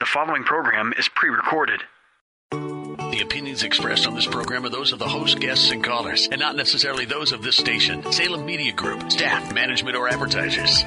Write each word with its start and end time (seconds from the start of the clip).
The 0.00 0.06
following 0.06 0.44
program 0.44 0.94
is 0.96 1.10
pre 1.10 1.28
recorded. 1.28 1.82
The 2.52 3.20
opinions 3.22 3.62
expressed 3.62 4.06
on 4.06 4.14
this 4.14 4.26
program 4.26 4.64
are 4.64 4.70
those 4.70 4.94
of 4.94 4.98
the 4.98 5.06
host, 5.06 5.38
guests, 5.40 5.70
and 5.72 5.84
callers, 5.84 6.26
and 6.32 6.40
not 6.40 6.56
necessarily 6.56 7.04
those 7.04 7.32
of 7.32 7.42
this 7.42 7.58
station, 7.58 8.10
Salem 8.10 8.46
Media 8.46 8.72
Group, 8.72 9.12
staff, 9.12 9.52
management, 9.52 9.98
or 9.98 10.08
advertisers. 10.08 10.86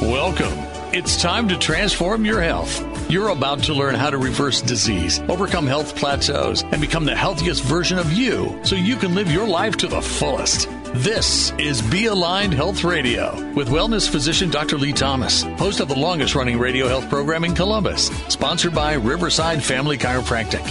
Welcome. 0.00 0.54
It's 0.94 1.20
time 1.20 1.48
to 1.48 1.58
transform 1.58 2.24
your 2.24 2.40
health. 2.40 3.10
You're 3.10 3.30
about 3.30 3.64
to 3.64 3.74
learn 3.74 3.96
how 3.96 4.10
to 4.10 4.18
reverse 4.18 4.62
disease, 4.62 5.18
overcome 5.28 5.66
health 5.66 5.96
plateaus, 5.96 6.62
and 6.62 6.80
become 6.80 7.04
the 7.04 7.16
healthiest 7.16 7.64
version 7.64 7.98
of 7.98 8.12
you 8.12 8.60
so 8.62 8.76
you 8.76 8.94
can 8.94 9.16
live 9.16 9.28
your 9.28 9.48
life 9.48 9.76
to 9.78 9.88
the 9.88 10.00
fullest. 10.00 10.68
This 10.94 11.52
is 11.58 11.82
Be 11.82 12.06
Aligned 12.06 12.54
Health 12.54 12.82
Radio 12.82 13.34
with 13.52 13.68
wellness 13.68 14.08
physician 14.08 14.48
Dr. 14.48 14.78
Lee 14.78 14.94
Thomas, 14.94 15.42
host 15.42 15.80
of 15.80 15.88
the 15.88 15.94
longest 15.94 16.34
running 16.34 16.58
radio 16.58 16.88
health 16.88 17.08
program 17.10 17.44
in 17.44 17.54
Columbus, 17.54 18.06
sponsored 18.28 18.74
by 18.74 18.94
Riverside 18.94 19.62
Family 19.62 19.98
Chiropractic. 19.98 20.66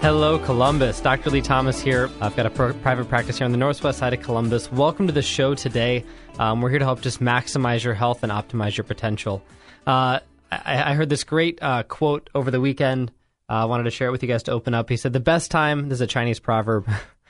Hello, 0.00 0.40
Columbus. 0.40 1.00
Dr. 1.00 1.30
Lee 1.30 1.42
Thomas 1.42 1.80
here. 1.80 2.10
I've 2.20 2.34
got 2.34 2.46
a 2.46 2.50
private 2.50 3.08
practice 3.08 3.38
here 3.38 3.44
on 3.44 3.52
the 3.52 3.56
northwest 3.56 4.00
side 4.00 4.12
of 4.12 4.20
Columbus. 4.20 4.70
Welcome 4.72 5.06
to 5.06 5.12
the 5.12 5.22
show 5.22 5.54
today. 5.54 6.04
Um, 6.40 6.60
we're 6.60 6.70
here 6.70 6.80
to 6.80 6.84
help 6.84 7.00
just 7.00 7.20
maximize 7.20 7.84
your 7.84 7.94
health 7.94 8.24
and 8.24 8.32
optimize 8.32 8.76
your 8.76 8.84
potential. 8.84 9.44
Uh, 9.86 10.18
I-, 10.50 10.90
I, 10.90 10.94
heard 10.94 11.08
this 11.08 11.22
great 11.22 11.62
uh, 11.62 11.84
quote 11.84 12.30
over 12.34 12.50
the 12.50 12.60
weekend. 12.60 13.12
Uh, 13.48 13.52
I 13.52 13.64
wanted 13.66 13.84
to 13.84 13.90
share 13.92 14.08
it 14.08 14.10
with 14.10 14.22
you 14.24 14.28
guys 14.28 14.42
to 14.44 14.52
open 14.52 14.74
up. 14.74 14.88
He 14.88 14.96
said, 14.96 15.12
The 15.12 15.20
best 15.20 15.52
time, 15.52 15.88
this 15.88 15.98
is 15.98 16.02
a 16.02 16.06
Chinese 16.08 16.40
proverb, 16.40 16.88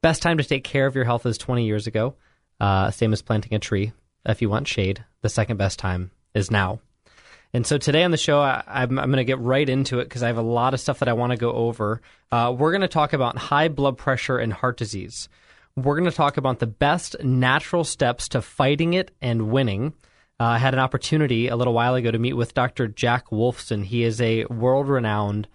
best 0.00 0.22
time 0.22 0.38
to 0.38 0.44
take 0.44 0.64
care 0.64 0.86
of 0.86 0.94
your 0.94 1.04
health 1.04 1.26
is 1.26 1.38
20 1.38 1.64
years 1.64 1.86
ago. 1.86 2.14
Uh, 2.60 2.90
same 2.90 3.12
as 3.12 3.22
planting 3.22 3.54
a 3.54 3.58
tree. 3.58 3.92
If 4.26 4.42
you 4.42 4.50
want 4.50 4.68
shade, 4.68 5.04
the 5.22 5.28
second 5.28 5.56
best 5.56 5.78
time 5.78 6.10
is 6.34 6.50
now. 6.50 6.80
And 7.54 7.66
so 7.66 7.78
today 7.78 8.04
on 8.04 8.10
the 8.10 8.18
show, 8.18 8.40
I, 8.40 8.62
am 8.66 8.96
going 8.96 9.12
to 9.12 9.24
get 9.24 9.38
right 9.38 9.66
into 9.66 10.00
it 10.00 10.04
because 10.04 10.22
I 10.22 10.26
have 10.26 10.36
a 10.36 10.42
lot 10.42 10.74
of 10.74 10.80
stuff 10.80 10.98
that 10.98 11.08
I 11.08 11.14
want 11.14 11.32
to 11.32 11.38
go 11.38 11.52
over. 11.52 12.02
Uh, 12.30 12.54
we're 12.56 12.72
going 12.72 12.82
to 12.82 12.88
talk 12.88 13.14
about 13.14 13.38
high 13.38 13.68
blood 13.68 13.96
pressure 13.96 14.38
and 14.38 14.52
heart 14.52 14.76
disease. 14.76 15.30
We're 15.74 15.96
going 15.96 16.10
to 16.10 16.16
talk 16.16 16.36
about 16.36 16.58
the 16.58 16.66
best 16.66 17.16
natural 17.22 17.84
steps 17.84 18.28
to 18.30 18.42
fighting 18.42 18.94
it 18.94 19.12
and 19.22 19.50
winning. 19.50 19.94
Uh, 20.38 20.44
I 20.44 20.58
had 20.58 20.74
an 20.74 20.80
opportunity 20.80 21.48
a 21.48 21.56
little 21.56 21.72
while 21.72 21.94
ago 21.94 22.10
to 22.10 22.18
meet 22.18 22.34
with 22.34 22.52
Dr. 22.52 22.86
Jack 22.86 23.28
Wolfson. 23.30 23.84
He 23.84 24.02
is 24.02 24.20
a 24.20 24.44
world 24.46 24.88
renowned 24.88 25.48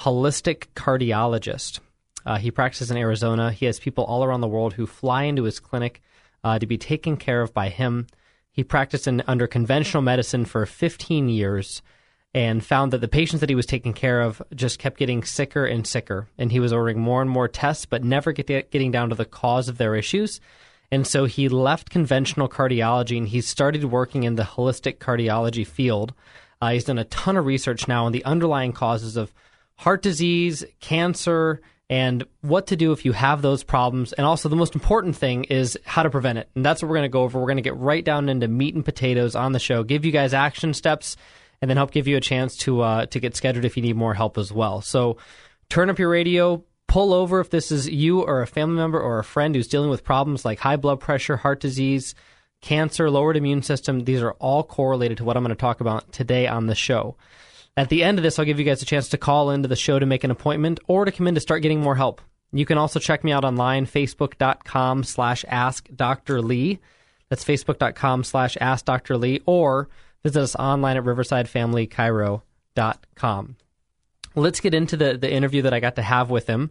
holistic 0.00 0.66
cardiologist. 0.74 1.78
Uh, 2.26 2.36
he 2.38 2.50
practices 2.50 2.90
in 2.90 2.96
Arizona. 2.96 3.52
He 3.52 3.66
has 3.66 3.78
people 3.78 4.04
all 4.04 4.24
around 4.24 4.40
the 4.40 4.48
world 4.48 4.74
who 4.74 4.86
fly 4.86 5.22
into 5.22 5.44
his 5.44 5.60
clinic 5.60 6.02
uh, 6.42 6.58
to 6.58 6.66
be 6.66 6.76
taken 6.76 7.16
care 7.16 7.40
of 7.40 7.54
by 7.54 7.68
him. 7.68 8.08
He 8.50 8.64
practiced 8.64 9.06
in, 9.06 9.22
under 9.26 9.46
conventional 9.46 10.02
medicine 10.02 10.44
for 10.44 10.66
15 10.66 11.28
years 11.28 11.82
and 12.34 12.64
found 12.64 12.92
that 12.92 13.00
the 13.00 13.08
patients 13.08 13.40
that 13.40 13.48
he 13.48 13.54
was 13.54 13.64
taking 13.64 13.94
care 13.94 14.20
of 14.20 14.42
just 14.54 14.78
kept 14.78 14.98
getting 14.98 15.22
sicker 15.22 15.64
and 15.64 15.86
sicker. 15.86 16.28
And 16.36 16.50
he 16.50 16.60
was 16.60 16.72
ordering 16.72 16.98
more 16.98 17.22
and 17.22 17.30
more 17.30 17.48
tests, 17.48 17.86
but 17.86 18.04
never 18.04 18.32
get, 18.32 18.70
getting 18.70 18.90
down 18.90 19.08
to 19.08 19.14
the 19.14 19.24
cause 19.24 19.68
of 19.68 19.78
their 19.78 19.94
issues. 19.94 20.40
And 20.90 21.06
so 21.06 21.24
he 21.24 21.48
left 21.48 21.90
conventional 21.90 22.48
cardiology 22.48 23.16
and 23.16 23.28
he 23.28 23.40
started 23.40 23.84
working 23.84 24.24
in 24.24 24.34
the 24.34 24.42
holistic 24.42 24.98
cardiology 24.98 25.66
field. 25.66 26.12
Uh, 26.60 26.70
he's 26.70 26.84
done 26.84 26.98
a 26.98 27.04
ton 27.04 27.36
of 27.36 27.46
research 27.46 27.88
now 27.88 28.06
on 28.06 28.12
the 28.12 28.24
underlying 28.24 28.72
causes 28.72 29.16
of 29.16 29.32
heart 29.76 30.02
disease, 30.02 30.64
cancer, 30.80 31.60
and 31.88 32.24
what 32.40 32.68
to 32.68 32.76
do 32.76 32.92
if 32.92 33.04
you 33.04 33.12
have 33.12 33.42
those 33.42 33.62
problems. 33.62 34.12
And 34.12 34.26
also, 34.26 34.48
the 34.48 34.56
most 34.56 34.74
important 34.74 35.16
thing 35.16 35.44
is 35.44 35.78
how 35.84 36.02
to 36.02 36.10
prevent 36.10 36.38
it. 36.38 36.48
And 36.54 36.64
that's 36.64 36.82
what 36.82 36.88
we're 36.88 36.96
going 36.96 37.10
to 37.10 37.12
go 37.12 37.22
over. 37.22 37.38
We're 37.38 37.46
going 37.46 37.56
to 37.56 37.62
get 37.62 37.76
right 37.76 38.04
down 38.04 38.28
into 38.28 38.48
meat 38.48 38.74
and 38.74 38.84
potatoes 38.84 39.36
on 39.36 39.52
the 39.52 39.58
show, 39.58 39.84
give 39.84 40.04
you 40.04 40.12
guys 40.12 40.34
action 40.34 40.74
steps, 40.74 41.16
and 41.62 41.70
then 41.70 41.76
help 41.76 41.92
give 41.92 42.08
you 42.08 42.16
a 42.16 42.20
chance 42.20 42.56
to 42.58 42.80
uh, 42.80 43.06
to 43.06 43.20
get 43.20 43.36
scheduled 43.36 43.64
if 43.64 43.76
you 43.76 43.82
need 43.82 43.96
more 43.96 44.14
help 44.14 44.36
as 44.36 44.52
well. 44.52 44.80
So, 44.80 45.18
turn 45.68 45.90
up 45.90 45.98
your 45.98 46.10
radio. 46.10 46.64
Pull 46.88 47.12
over 47.12 47.40
if 47.40 47.50
this 47.50 47.72
is 47.72 47.88
you 47.88 48.22
or 48.22 48.42
a 48.42 48.46
family 48.46 48.76
member 48.76 49.00
or 49.00 49.18
a 49.18 49.24
friend 49.24 49.54
who's 49.54 49.66
dealing 49.66 49.90
with 49.90 50.04
problems 50.04 50.44
like 50.44 50.60
high 50.60 50.76
blood 50.76 51.00
pressure, 51.00 51.36
heart 51.36 51.58
disease, 51.58 52.14
cancer, 52.60 53.10
lowered 53.10 53.36
immune 53.36 53.62
system. 53.62 54.04
These 54.04 54.22
are 54.22 54.32
all 54.34 54.62
correlated 54.62 55.18
to 55.18 55.24
what 55.24 55.36
I'm 55.36 55.42
going 55.42 55.54
to 55.54 55.60
talk 55.60 55.80
about 55.80 56.12
today 56.12 56.46
on 56.46 56.66
the 56.66 56.76
show. 56.76 57.16
At 57.76 57.90
the 57.90 58.02
end 58.02 58.18
of 58.18 58.22
this, 58.22 58.38
I'll 58.38 58.46
give 58.46 58.58
you 58.58 58.64
guys 58.64 58.80
a 58.80 58.86
chance 58.86 59.10
to 59.10 59.18
call 59.18 59.50
into 59.50 59.68
the 59.68 59.76
show 59.76 59.98
to 59.98 60.06
make 60.06 60.24
an 60.24 60.30
appointment 60.30 60.80
or 60.86 61.04
to 61.04 61.12
come 61.12 61.26
in 61.26 61.34
to 61.34 61.42
start 61.42 61.60
getting 61.60 61.82
more 61.82 61.96
help. 61.96 62.22
You 62.52 62.64
can 62.64 62.78
also 62.78 62.98
check 62.98 63.22
me 63.22 63.32
out 63.32 63.44
online, 63.44 63.84
facebook.com 63.84 65.04
slash 65.04 65.44
ask 65.46 65.86
Dr. 65.94 66.40
Lee. 66.40 66.78
That's 67.28 67.44
facebook.com 67.44 68.24
slash 68.24 68.56
ask 68.60 68.86
Dr. 68.86 69.18
Lee, 69.18 69.42
or 69.44 69.90
visit 70.22 70.40
us 70.40 70.56
online 70.56 70.96
at 70.96 71.04
riversidefamilychiro.com. 71.04 73.56
Let's 74.34 74.60
get 74.60 74.72
into 74.74 74.96
the, 74.96 75.18
the 75.18 75.30
interview 75.30 75.60
that 75.62 75.74
I 75.74 75.80
got 75.80 75.96
to 75.96 76.02
have 76.02 76.30
with 76.30 76.46
him. 76.46 76.70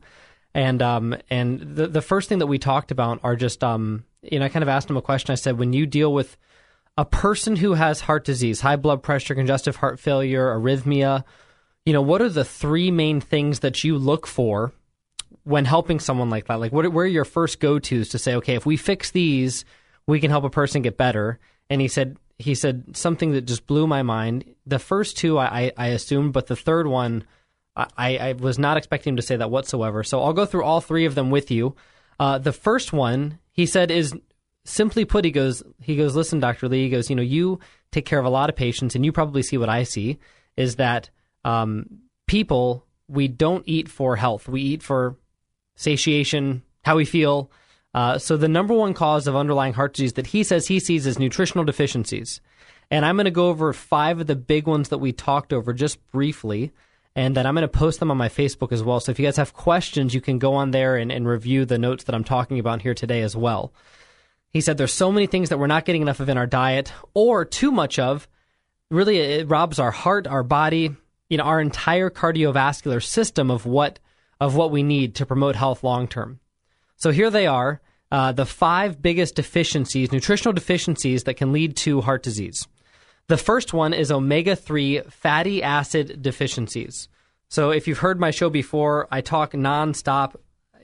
And 0.56 0.82
um, 0.82 1.16
and 1.30 1.60
the, 1.60 1.86
the 1.88 2.02
first 2.02 2.30
thing 2.30 2.40
that 2.40 2.48
we 2.48 2.58
talked 2.58 2.90
about 2.90 3.20
are 3.24 3.36
just, 3.36 3.64
um, 3.64 4.06
you 4.22 4.40
know, 4.40 4.46
I 4.46 4.50
kind 4.50 4.64
of 4.64 4.70
asked 4.70 4.90
him 4.90 4.98
a 4.98 5.02
question. 5.02 5.34
I 5.34 5.36
said, 5.36 5.60
when 5.60 5.74
you 5.74 5.86
deal 5.86 6.12
with– 6.12 6.36
a 6.98 7.06
person 7.06 7.56
who 7.56 7.74
has 7.74 8.02
heart 8.02 8.24
disease, 8.24 8.62
high 8.62 8.78
blood 8.78 9.04
pressure, 9.04 9.36
congestive 9.36 9.76
heart 9.76 10.00
failure, 10.00 10.48
arrhythmia, 10.48 11.24
you 11.86 11.94
know, 11.94 12.02
what 12.02 12.22
are 12.22 12.30
the 12.30 12.46
three 12.46 12.90
main 12.90 13.22
things 13.22 13.60
that 13.60 13.84
you 13.84 13.98
look 13.98 14.26
for 14.26 14.74
when 15.44 15.66
helping 15.66 16.00
someone 16.00 16.30
like 16.30 16.48
that? 16.48 16.60
Like, 16.60 16.72
what, 16.72 16.92
where 16.92 17.06
are 17.06 17.08
your 17.08 17.26
first 17.26 17.60
go 17.60 17.80
tos 17.80 18.10
to 18.10 18.18
say, 18.18 18.36
okay, 18.36 18.56
if 18.56 18.66
we 18.66 18.78
fix 18.78 19.12
these, 19.12 19.66
we 20.08 20.20
can 20.20 20.32
help 20.32 20.46
a 20.46 20.50
person 20.50 20.82
get 20.82 20.98
better? 20.98 21.40
And 21.70 21.82
he 21.82 21.88
said, 21.88 22.18
he 22.40 22.56
said 22.56 22.96
something 22.96 23.32
that 23.34 23.42
just 23.42 23.68
blew 23.68 23.88
my 23.88 24.04
mind. 24.04 24.46
The 24.66 24.80
first 24.80 25.18
two 25.18 25.38
I, 25.38 25.72
I 25.78 25.88
assumed, 25.88 26.34
but 26.34 26.48
the 26.48 26.56
third 26.56 26.88
one, 26.88 27.26
I, 27.76 28.18
I, 28.18 28.34
was 28.34 28.58
not 28.58 28.78
expecting 28.78 29.12
him 29.12 29.18
to 29.18 29.22
say 29.22 29.36
that 29.36 29.52
whatsoever. 29.52 30.04
So 30.04 30.22
I'll 30.22 30.34
go 30.34 30.46
through 30.46 30.64
all 30.64 30.80
three 30.80 31.06
of 31.06 31.14
them 31.14 31.30
with 31.30 31.52
you. 31.52 31.76
Uh, 32.20 32.38
the 32.38 32.54
first 32.54 32.94
one, 32.94 33.40
he 33.52 33.66
said, 33.66 33.92
is 33.92 34.14
simply 34.66 35.06
put, 35.06 35.24
he 35.24 35.32
goes, 35.32 35.64
he 35.82 35.96
goes, 35.96 36.16
listen, 36.16 36.40
Dr. 36.40 36.68
Lee, 36.68 36.84
he 36.84 36.90
goes, 36.90 37.10
you 37.10 37.16
know, 37.16 37.22
you 37.22 37.60
take 37.92 38.06
care 38.06 38.20
of 38.20 38.26
a 38.26 38.30
lot 38.30 38.50
of 38.50 38.56
patients 38.56 38.96
and 38.96 39.06
you 39.06 39.12
probably 39.12 39.42
see 39.42 39.58
what 39.58 39.70
I 39.70 39.84
see 39.84 40.20
is 40.58 40.76
that 40.76 41.10
um, 41.46 41.86
people, 42.28 42.86
we 43.08 43.28
don't 43.28 43.64
eat 43.68 43.88
for 43.88 44.16
health. 44.16 44.48
We 44.48 44.62
eat 44.62 44.84
for 44.84 45.16
satiation, 45.76 46.64
how 46.84 46.98
we 46.98 47.06
feel. 47.06 47.52
Uh, 47.94 48.18
so 48.18 48.36
the 48.36 48.48
number 48.48 48.74
one 48.74 48.94
cause 48.94 49.28
of 49.28 49.36
underlying 49.36 49.74
heart 49.74 49.94
disease 49.94 50.14
that 50.14 50.28
he 50.28 50.44
says 50.44 50.68
he 50.68 50.80
sees 50.80 51.06
is 51.06 51.20
nutritional 51.20 51.64
deficiencies. 51.64 52.42
And 52.92 53.06
I'm 53.06 53.16
going 53.16 53.26
to 53.26 53.32
go 53.32 53.48
over 53.48 53.72
five 53.74 54.20
of 54.20 54.28
the 54.28 54.36
big 54.36 54.68
ones 54.68 54.90
that 54.90 54.98
we 54.98 55.12
talked 55.12 55.54
over 55.54 55.74
just 55.74 56.06
briefly. 56.12 56.72
And 57.16 57.36
then 57.36 57.46
I'm 57.46 57.56
going 57.56 57.62
to 57.62 57.68
post 57.68 58.00
them 58.00 58.12
on 58.12 58.18
my 58.18 58.30
Facebook 58.30 58.72
as 58.72 58.84
well. 58.84 59.00
So 59.00 59.12
if 59.12 59.20
you 59.20 59.26
guys 59.26 59.38
have 59.38 59.54
questions, 59.54 60.14
you 60.14 60.22
can 60.22 60.38
go 60.38 60.54
on 60.56 60.72
there 60.72 60.98
and, 60.98 61.12
and 61.12 61.28
review 61.28 61.66
the 61.66 61.78
notes 61.78 62.04
that 62.04 62.16
I'm 62.16 62.26
talking 62.26 62.60
about 62.60 62.82
here 62.82 62.94
today 62.94 63.22
as 63.22 63.36
well. 63.36 63.72
He 64.56 64.62
said 64.62 64.78
there's 64.78 64.94
so 64.94 65.12
many 65.12 65.28
things 65.28 65.50
that 65.50 65.58
we're 65.58 65.68
not 65.68 65.84
getting 65.84 66.02
enough 66.02 66.22
of 66.22 66.30
in 66.30 66.38
our 66.38 66.48
diet 66.48 66.94
or 67.14 67.44
too 67.44 67.74
much 67.74 68.00
of. 68.00 68.26
Really, 68.90 69.18
it 69.18 69.50
robs 69.50 69.80
our 69.80 69.92
heart, 69.92 70.28
our 70.28 70.44
body, 70.44 70.96
you 71.30 71.38
know, 71.38 71.44
our 71.44 71.60
entire 71.60 72.10
cardiovascular 72.10 73.04
system 73.04 73.52
of 73.52 73.66
what 73.66 74.00
of 74.40 74.56
what 74.56 74.72
we 74.72 74.82
need 74.82 75.16
to 75.16 75.26
promote 75.26 75.58
health 75.58 75.84
long 75.84 76.08
term. 76.08 76.40
So 76.96 77.12
here 77.12 77.30
they 77.30 77.48
are, 77.48 77.82
uh, 78.14 78.32
the 78.32 78.46
five 78.46 79.02
biggest 79.02 79.36
deficiencies, 79.36 80.14
nutritional 80.14 80.54
deficiencies 80.54 81.26
that 81.26 81.34
can 81.34 81.52
lead 81.52 81.76
to 81.76 82.00
heart 82.00 82.24
disease. 82.24 82.66
The 83.28 83.36
first 83.36 83.74
one 83.74 83.94
is 83.94 84.10
omega 84.10 84.56
3 84.56 85.02
fatty 85.10 85.64
acid 85.64 86.22
deficiencies. 86.22 87.10
So 87.50 87.72
if 87.72 87.90
you've 87.90 87.98
heard 87.98 88.22
my 88.22 88.32
show 88.32 88.50
before, 88.50 89.10
I 89.12 89.20
talk 89.20 89.52
nonstop, 89.52 90.36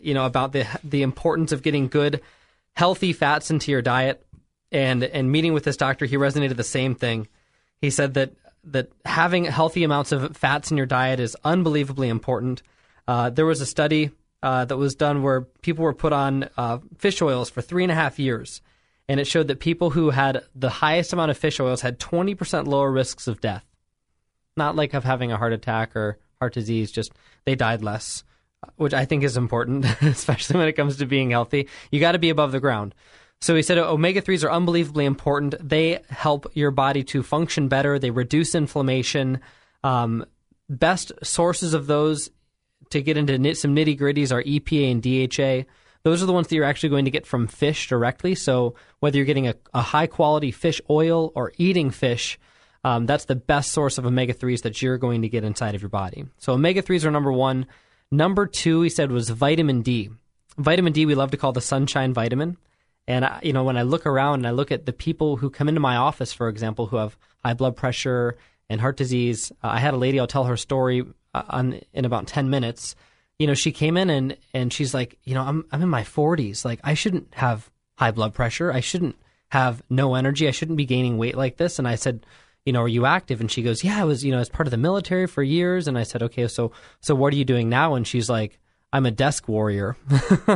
you 0.01 0.13
know, 0.13 0.25
about 0.25 0.51
the 0.51 0.67
the 0.83 1.03
importance 1.03 1.53
of 1.53 1.63
getting 1.63 1.87
good 1.87 2.19
healthy 2.75 3.13
fats 3.13 3.51
into 3.51 3.71
your 3.71 3.81
diet. 3.81 4.25
And 4.71 5.03
and 5.03 5.31
meeting 5.31 5.53
with 5.53 5.65
this 5.65 5.77
doctor, 5.77 6.05
he 6.05 6.15
resonated 6.15 6.55
the 6.55 6.63
same 6.63 6.95
thing. 6.95 7.27
He 7.81 7.89
said 7.89 8.13
that 8.13 8.31
that 8.63 8.89
having 9.05 9.45
healthy 9.45 9.83
amounts 9.83 10.11
of 10.11 10.37
fats 10.37 10.71
in 10.71 10.77
your 10.77 10.85
diet 10.85 11.19
is 11.19 11.35
unbelievably 11.43 12.09
important. 12.09 12.61
Uh, 13.07 13.29
there 13.29 13.45
was 13.45 13.59
a 13.59 13.65
study 13.65 14.11
uh, 14.43 14.65
that 14.65 14.77
was 14.77 14.95
done 14.95 15.23
where 15.23 15.41
people 15.41 15.83
were 15.83 15.93
put 15.93 16.13
on 16.13 16.49
uh, 16.57 16.79
fish 16.97 17.21
oils 17.21 17.49
for 17.49 17.61
three 17.61 17.83
and 17.83 17.91
a 17.91 17.95
half 17.95 18.19
years, 18.19 18.61
and 19.07 19.19
it 19.19 19.27
showed 19.27 19.47
that 19.47 19.59
people 19.59 19.89
who 19.89 20.11
had 20.11 20.43
the 20.55 20.69
highest 20.69 21.13
amount 21.13 21.31
of 21.31 21.37
fish 21.37 21.59
oils 21.59 21.81
had 21.81 21.99
20% 21.99 22.67
lower 22.67 22.91
risks 22.91 23.27
of 23.27 23.41
death. 23.41 23.65
not 24.57 24.75
like 24.75 24.93
of 24.93 25.03
having 25.03 25.31
a 25.31 25.37
heart 25.37 25.53
attack 25.53 25.95
or 25.95 26.19
heart 26.39 26.53
disease, 26.53 26.91
just 26.91 27.11
they 27.45 27.55
died 27.55 27.81
less, 27.81 28.23
which 28.75 28.93
I 28.93 29.05
think 29.05 29.23
is 29.23 29.37
important, 29.37 29.85
especially 30.01 30.57
when 30.57 30.67
it 30.67 30.73
comes 30.73 30.97
to 30.97 31.05
being 31.05 31.31
healthy. 31.31 31.67
You 31.91 31.99
got 31.99 32.13
to 32.13 32.19
be 32.19 32.29
above 32.29 32.51
the 32.51 32.59
ground. 32.59 32.95
So 33.41 33.55
he 33.55 33.63
said 33.63 33.79
omega 33.79 34.21
3s 34.21 34.43
are 34.43 34.51
unbelievably 34.51 35.05
important. 35.05 35.55
They 35.59 35.99
help 36.09 36.45
your 36.53 36.69
body 36.71 37.03
to 37.05 37.23
function 37.23 37.67
better, 37.67 37.97
they 37.97 38.11
reduce 38.11 38.53
inflammation. 38.53 39.39
Um, 39.83 40.25
best 40.69 41.11
sources 41.23 41.73
of 41.73 41.87
those 41.87 42.29
to 42.91 43.01
get 43.01 43.17
into 43.17 43.55
some 43.55 43.75
nitty 43.75 43.99
gritties 43.99 44.31
are 44.31 44.43
EPA 44.43 44.91
and 44.91 45.01
DHA. 45.01 45.69
Those 46.03 46.23
are 46.23 46.25
the 46.25 46.33
ones 46.33 46.47
that 46.47 46.55
you're 46.55 46.65
actually 46.65 46.89
going 46.89 47.05
to 47.05 47.11
get 47.11 47.25
from 47.25 47.47
fish 47.47 47.87
directly. 47.87 48.35
So 48.35 48.75
whether 48.99 49.17
you're 49.17 49.25
getting 49.25 49.47
a, 49.47 49.55
a 49.73 49.81
high 49.81 50.07
quality 50.07 50.51
fish 50.51 50.81
oil 50.89 51.31
or 51.35 51.53
eating 51.57 51.91
fish, 51.91 52.39
um, 52.83 53.05
that's 53.05 53.25
the 53.25 53.35
best 53.35 53.71
source 53.71 53.97
of 53.97 54.05
omega 54.05 54.33
3s 54.33 54.63
that 54.63 54.81
you're 54.81 54.97
going 54.97 55.21
to 55.21 55.29
get 55.29 55.43
inside 55.43 55.75
of 55.75 55.81
your 55.81 55.89
body. 55.89 56.25
So 56.37 56.53
omega 56.53 56.81
3s 56.81 57.05
are 57.05 57.11
number 57.11 57.31
one. 57.31 57.67
Number 58.11 58.45
two, 58.45 58.81
he 58.81 58.89
said, 58.89 59.11
was 59.11 59.29
vitamin 59.29 59.81
D. 59.81 60.09
Vitamin 60.57 60.91
D, 60.91 61.05
we 61.05 61.15
love 61.15 61.31
to 61.31 61.37
call 61.37 61.53
the 61.53 61.61
sunshine 61.61 62.13
vitamin. 62.13 62.57
And 63.07 63.25
I, 63.25 63.39
you 63.41 63.53
know, 63.53 63.63
when 63.63 63.77
I 63.77 63.83
look 63.83 64.05
around 64.05 64.39
and 64.39 64.47
I 64.47 64.51
look 64.51 64.71
at 64.71 64.85
the 64.85 64.93
people 64.93 65.37
who 65.37 65.49
come 65.49 65.69
into 65.69 65.79
my 65.79 65.95
office, 65.95 66.33
for 66.33 66.49
example, 66.49 66.87
who 66.87 66.97
have 66.97 67.17
high 67.43 67.53
blood 67.53 67.75
pressure 67.75 68.37
and 68.69 68.79
heart 68.81 68.97
disease, 68.97 69.51
uh, 69.63 69.69
I 69.69 69.79
had 69.79 69.93
a 69.93 69.97
lady. 69.97 70.19
I'll 70.19 70.27
tell 70.27 70.43
her 70.43 70.57
story 70.57 71.03
uh, 71.33 71.43
on 71.49 71.79
in 71.93 72.05
about 72.05 72.27
ten 72.27 72.49
minutes. 72.49 72.95
You 73.39 73.47
know, 73.47 73.53
she 73.53 73.71
came 73.71 73.97
in 73.97 74.09
and 74.09 74.37
and 74.53 74.71
she's 74.71 74.93
like, 74.93 75.17
you 75.23 75.33
know, 75.33 75.43
I'm 75.43 75.65
I'm 75.71 75.81
in 75.81 75.89
my 75.89 76.03
40s. 76.03 76.63
Like, 76.63 76.79
I 76.83 76.93
shouldn't 76.93 77.33
have 77.33 77.71
high 77.97 78.11
blood 78.11 78.33
pressure. 78.33 78.71
I 78.71 78.81
shouldn't 78.81 79.15
have 79.49 79.81
no 79.89 80.15
energy. 80.15 80.47
I 80.47 80.51
shouldn't 80.51 80.77
be 80.77 80.85
gaining 80.85 81.17
weight 81.17 81.35
like 81.35 81.57
this. 81.57 81.79
And 81.79 81.87
I 81.87 81.95
said, 81.95 82.25
you 82.65 82.73
know, 82.73 82.81
are 82.81 82.87
you 82.87 83.05
active? 83.05 83.41
And 83.41 83.51
she 83.51 83.63
goes, 83.63 83.83
yeah, 83.83 83.99
I 83.99 84.03
was, 84.03 84.23
you 84.23 84.31
know, 84.31 84.39
as 84.39 84.49
part 84.49 84.67
of 84.67 84.71
the 84.71 84.77
military 84.77 85.27
for 85.27 85.41
years. 85.41 85.87
And 85.87 85.97
I 85.97 86.03
said, 86.03 86.23
okay, 86.23 86.47
so 86.47 86.71
so 86.99 87.15
what 87.15 87.33
are 87.33 87.37
you 87.37 87.45
doing 87.45 87.69
now? 87.69 87.95
And 87.95 88.07
she's 88.07 88.29
like, 88.29 88.59
I'm 88.93 89.05
a 89.05 89.11
desk 89.11 89.47
warrior. 89.47 89.95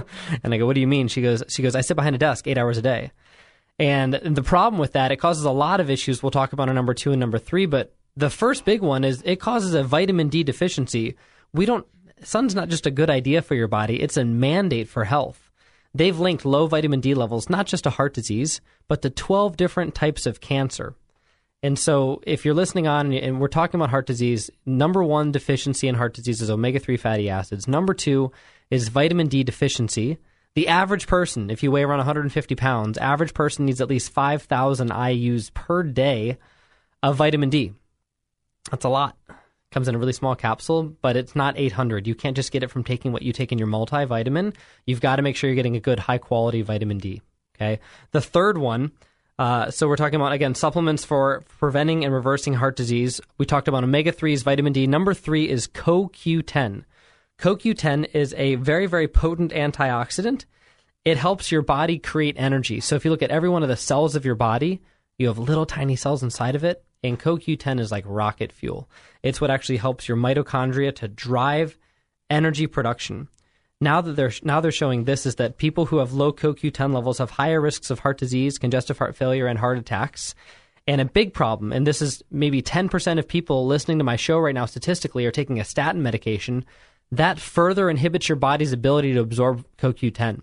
and 0.43 0.53
I 0.53 0.57
go, 0.57 0.65
what 0.65 0.75
do 0.75 0.81
you 0.81 0.87
mean? 0.87 1.07
She 1.07 1.21
goes, 1.21 1.43
she 1.47 1.61
goes, 1.61 1.75
I 1.75 1.81
sit 1.81 1.95
behind 1.95 2.15
a 2.15 2.19
desk 2.19 2.47
eight 2.47 2.57
hours 2.57 2.77
a 2.77 2.81
day. 2.81 3.11
And 3.79 4.13
the 4.13 4.43
problem 4.43 4.79
with 4.79 4.93
that, 4.93 5.11
it 5.11 5.17
causes 5.17 5.43
a 5.45 5.51
lot 5.51 5.79
of 5.79 5.89
issues. 5.89 6.21
We'll 6.21 6.31
talk 6.31 6.53
about 6.53 6.69
in 6.69 6.75
number 6.75 6.93
two 6.93 7.11
and 7.11 7.19
number 7.19 7.37
three. 7.37 7.65
But 7.65 7.93
the 8.15 8.29
first 8.29 8.65
big 8.65 8.81
one 8.81 9.03
is 9.03 9.21
it 9.25 9.39
causes 9.39 9.73
a 9.73 9.83
vitamin 9.83 10.29
D 10.29 10.43
deficiency. 10.43 11.15
We 11.53 11.65
don't, 11.65 11.85
sun's 12.23 12.55
not 12.55 12.69
just 12.69 12.85
a 12.85 12.91
good 12.91 13.09
idea 13.09 13.41
for 13.41 13.55
your 13.55 13.67
body, 13.67 14.01
it's 14.01 14.17
a 14.17 14.25
mandate 14.25 14.87
for 14.87 15.03
health. 15.03 15.51
They've 15.93 16.17
linked 16.17 16.45
low 16.45 16.67
vitamin 16.67 16.99
D 16.99 17.13
levels 17.13 17.49
not 17.49 17.67
just 17.67 17.85
to 17.85 17.89
heart 17.89 18.13
disease, 18.13 18.59
but 18.87 19.01
to 19.01 19.09
12 19.09 19.55
different 19.55 19.95
types 19.95 20.25
of 20.25 20.41
cancer. 20.41 20.95
And 21.65 21.79
so, 21.79 22.21
if 22.27 22.45
you're 22.45 22.53
listening 22.53 22.85
on 22.85 23.11
and 23.11 23.41
we're 23.41 23.47
talking 23.47 23.79
about 23.79 23.89
heart 23.89 24.05
disease, 24.05 24.51
number 24.67 25.03
one 25.03 25.31
deficiency 25.31 25.87
in 25.87 25.95
heart 25.95 26.13
disease 26.13 26.39
is 26.39 26.51
omega 26.51 26.77
3 26.77 26.95
fatty 26.95 27.27
acids. 27.27 27.67
Number 27.67 27.95
two 27.95 28.31
is 28.69 28.89
vitamin 28.89 29.29
D 29.29 29.43
deficiency. 29.43 30.19
The 30.53 30.67
average 30.67 31.07
person, 31.07 31.49
if 31.49 31.63
you 31.63 31.71
weigh 31.71 31.81
around 31.81 31.97
150 31.97 32.53
pounds, 32.53 32.99
average 32.99 33.33
person 33.33 33.65
needs 33.65 33.81
at 33.81 33.89
least 33.89 34.11
5,000 34.11 34.91
IUs 34.91 35.51
per 35.55 35.81
day 35.81 36.37
of 37.01 37.15
vitamin 37.15 37.49
D. 37.49 37.73
That's 38.69 38.85
a 38.85 38.89
lot. 38.89 39.17
Comes 39.71 39.87
in 39.87 39.95
a 39.95 39.97
really 39.97 40.13
small 40.13 40.35
capsule, 40.35 40.95
but 41.01 41.15
it's 41.15 41.35
not 41.35 41.57
800. 41.57 42.05
You 42.05 42.13
can't 42.13 42.35
just 42.35 42.51
get 42.51 42.61
it 42.61 42.69
from 42.69 42.83
taking 42.83 43.11
what 43.11 43.23
you 43.23 43.33
take 43.33 43.51
in 43.51 43.57
your 43.57 43.67
multivitamin. 43.67 44.53
You've 44.85 45.01
got 45.01 45.15
to 45.15 45.23
make 45.23 45.35
sure 45.35 45.49
you're 45.49 45.55
getting 45.55 45.77
a 45.77 45.79
good 45.79 45.97
high 45.97 46.19
quality 46.19 46.61
vitamin 46.61 46.99
D. 46.99 47.23
Okay. 47.55 47.79
The 48.11 48.21
third 48.21 48.59
one 48.59 48.91
uh, 49.37 49.69
so 49.69 49.87
we're 49.87 49.97
talking 49.97 50.15
about 50.15 50.31
again 50.31 50.55
supplements 50.55 51.03
for 51.03 51.43
preventing 51.59 52.05
and 52.05 52.13
reversing 52.13 52.53
heart 52.53 52.75
disease. 52.75 53.19
We 53.37 53.45
talked 53.45 53.67
about 53.67 53.83
omega 53.83 54.11
threes, 54.11 54.43
vitamin 54.43 54.73
D. 54.73 54.87
Number 54.87 55.13
three 55.13 55.49
is 55.49 55.67
CoQ10. 55.67 56.83
CoQ10 57.39 58.15
is 58.15 58.33
a 58.37 58.55
very 58.55 58.85
very 58.85 59.07
potent 59.07 59.51
antioxidant. 59.51 60.45
It 61.03 61.17
helps 61.17 61.51
your 61.51 61.61
body 61.61 61.99
create 61.99 62.35
energy. 62.37 62.79
So 62.79 62.95
if 62.95 63.05
you 63.05 63.11
look 63.11 63.21
at 63.21 63.29
every 63.29 63.49
one 63.49 63.61
of 63.61 63.69
the 63.69 63.75
cells 63.75 64.15
of 64.15 64.25
your 64.25 64.35
body, 64.35 64.81
you 65.17 65.27
have 65.27 65.37
little 65.37 65.65
tiny 65.65 65.95
cells 65.95 66.23
inside 66.23 66.55
of 66.55 66.63
it, 66.63 66.83
and 67.03 67.19
CoQ10 67.19 67.79
is 67.79 67.91
like 67.91 68.03
rocket 68.07 68.51
fuel. 68.51 68.89
It's 69.21 69.39
what 69.39 69.51
actually 69.51 69.77
helps 69.77 70.07
your 70.07 70.17
mitochondria 70.17 70.95
to 70.95 71.07
drive 71.07 71.77
energy 72.29 72.67
production 72.67 73.27
now 73.85 74.01
that 74.01 74.17
they're 74.17 74.33
now 74.43 74.59
they're 74.59 74.71
showing 74.71 75.05
this 75.05 75.25
is 75.25 75.35
that 75.35 75.57
people 75.57 75.85
who 75.85 75.99
have 75.99 76.11
low 76.11 76.33
CoQ10 76.33 76.93
levels 76.93 77.19
have 77.19 77.29
higher 77.29 77.61
risks 77.61 77.89
of 77.89 77.99
heart 77.99 78.17
disease, 78.17 78.57
congestive 78.57 78.97
heart 78.97 79.15
failure, 79.15 79.47
and 79.47 79.57
heart 79.57 79.77
attacks. 79.77 80.35
And 80.87 81.01
a 81.01 81.05
big 81.05 81.33
problem, 81.33 81.71
and 81.71 81.87
this 81.87 82.01
is 82.01 82.21
maybe 82.29 82.61
10% 82.61 83.17
of 83.17 83.27
people 83.27 83.65
listening 83.65 83.97
to 83.97 84.03
my 84.03 84.17
show 84.17 84.37
right 84.37 84.53
now 84.53 84.65
statistically 84.65 85.25
are 85.25 85.31
taking 85.31 85.59
a 85.59 85.63
statin 85.63 86.03
medication, 86.03 86.63
that 87.11 87.39
further 87.39 87.89
inhibits 87.89 88.29
your 88.29 88.35
body's 88.35 88.71
ability 88.71 89.13
to 89.13 89.21
absorb 89.21 89.65
CoQ10. 89.77 90.41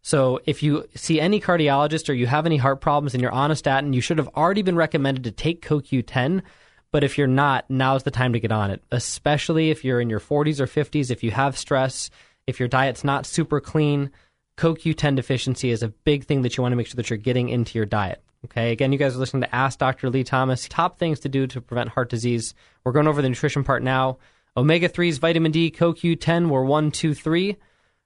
So 0.00 0.40
if 0.46 0.62
you 0.62 0.86
see 0.94 1.20
any 1.20 1.40
cardiologist 1.40 2.08
or 2.08 2.14
you 2.14 2.26
have 2.26 2.46
any 2.46 2.56
heart 2.56 2.80
problems 2.80 3.12
and 3.12 3.20
you're 3.20 3.32
on 3.32 3.50
a 3.50 3.56
statin, 3.56 3.92
you 3.92 4.00
should 4.00 4.18
have 4.18 4.28
already 4.36 4.62
been 4.62 4.76
recommended 4.76 5.24
to 5.24 5.30
take 5.30 5.66
CoQ10. 5.66 6.42
But 6.90 7.04
if 7.04 7.18
you're 7.18 7.26
not, 7.26 7.68
now's 7.68 8.04
the 8.04 8.10
time 8.10 8.32
to 8.34 8.40
get 8.40 8.52
on 8.52 8.70
it, 8.70 8.82
especially 8.90 9.70
if 9.70 9.84
you're 9.84 10.00
in 10.00 10.08
your 10.08 10.20
40s 10.20 10.60
or 10.60 10.66
50s, 10.66 11.10
if 11.10 11.22
you 11.22 11.30
have 11.30 11.58
stress, 11.58 12.08
if 12.46 12.58
your 12.58 12.68
diet's 12.68 13.04
not 13.04 13.26
super 13.26 13.60
clean, 13.60 14.10
CoQ10 14.58 15.16
deficiency 15.16 15.70
is 15.70 15.82
a 15.82 15.88
big 15.88 16.24
thing 16.24 16.42
that 16.42 16.56
you 16.56 16.62
want 16.62 16.72
to 16.72 16.76
make 16.76 16.86
sure 16.86 16.96
that 16.96 17.10
you're 17.10 17.16
getting 17.16 17.48
into 17.48 17.78
your 17.78 17.86
diet. 17.86 18.22
Okay, 18.44 18.72
again, 18.72 18.92
you 18.92 18.98
guys 18.98 19.16
are 19.16 19.18
listening 19.18 19.42
to 19.42 19.54
Ask 19.54 19.78
Dr. 19.78 20.10
Lee 20.10 20.22
Thomas. 20.22 20.68
Top 20.68 20.98
things 20.98 21.20
to 21.20 21.28
do 21.28 21.46
to 21.46 21.60
prevent 21.60 21.88
heart 21.90 22.10
disease. 22.10 22.54
We're 22.84 22.92
going 22.92 23.08
over 23.08 23.22
the 23.22 23.28
nutrition 23.28 23.64
part 23.64 23.82
now. 23.82 24.18
Omega 24.56 24.88
3s, 24.88 25.18
vitamin 25.18 25.50
D, 25.50 25.70
CoQ10 25.70 26.50
were 26.50 26.64
one, 26.64 26.90
two, 26.90 27.14
three. 27.14 27.56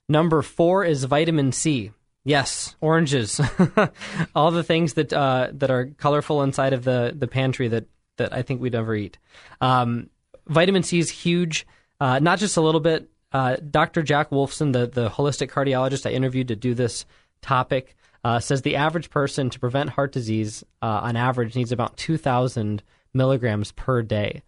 Number 0.08 0.40
four 0.42 0.84
is 0.84 1.04
vitamin 1.04 1.52
C. 1.52 1.90
Yes, 2.24 2.76
oranges. 2.80 3.40
All 4.34 4.50
the 4.50 4.62
things 4.62 4.94
that 4.94 5.12
uh, 5.12 5.48
that 5.54 5.70
are 5.70 5.86
colorful 5.96 6.42
inside 6.42 6.72
of 6.72 6.84
the, 6.84 7.14
the 7.16 7.26
pantry 7.26 7.68
that, 7.68 7.86
that 8.16 8.32
I 8.32 8.42
think 8.42 8.60
we'd 8.60 8.72
never 8.72 8.94
eat. 8.94 9.18
Um, 9.60 10.08
vitamin 10.46 10.82
C 10.82 10.98
is 10.98 11.10
huge, 11.10 11.66
uh, 12.00 12.20
not 12.20 12.38
just 12.38 12.56
a 12.56 12.60
little 12.60 12.80
bit. 12.80 13.10
Uh, 13.32 13.56
Dr. 13.56 14.02
Jack 14.02 14.30
Wolfson, 14.30 14.72
the, 14.72 14.86
the 14.86 15.10
holistic 15.10 15.50
cardiologist 15.50 16.06
I 16.06 16.12
interviewed 16.12 16.48
to 16.48 16.56
do 16.56 16.74
this 16.74 17.04
topic, 17.42 17.94
uh, 18.24 18.40
says 18.40 18.62
the 18.62 18.76
average 18.76 19.10
person 19.10 19.50
to 19.50 19.60
prevent 19.60 19.90
heart 19.90 20.12
disease 20.12 20.64
uh, 20.82 21.00
on 21.02 21.16
average 21.16 21.54
needs 21.54 21.72
about 21.72 21.96
2,000 21.96 22.82
milligrams 23.14 23.72
per 23.72 24.02
day. 24.02 24.42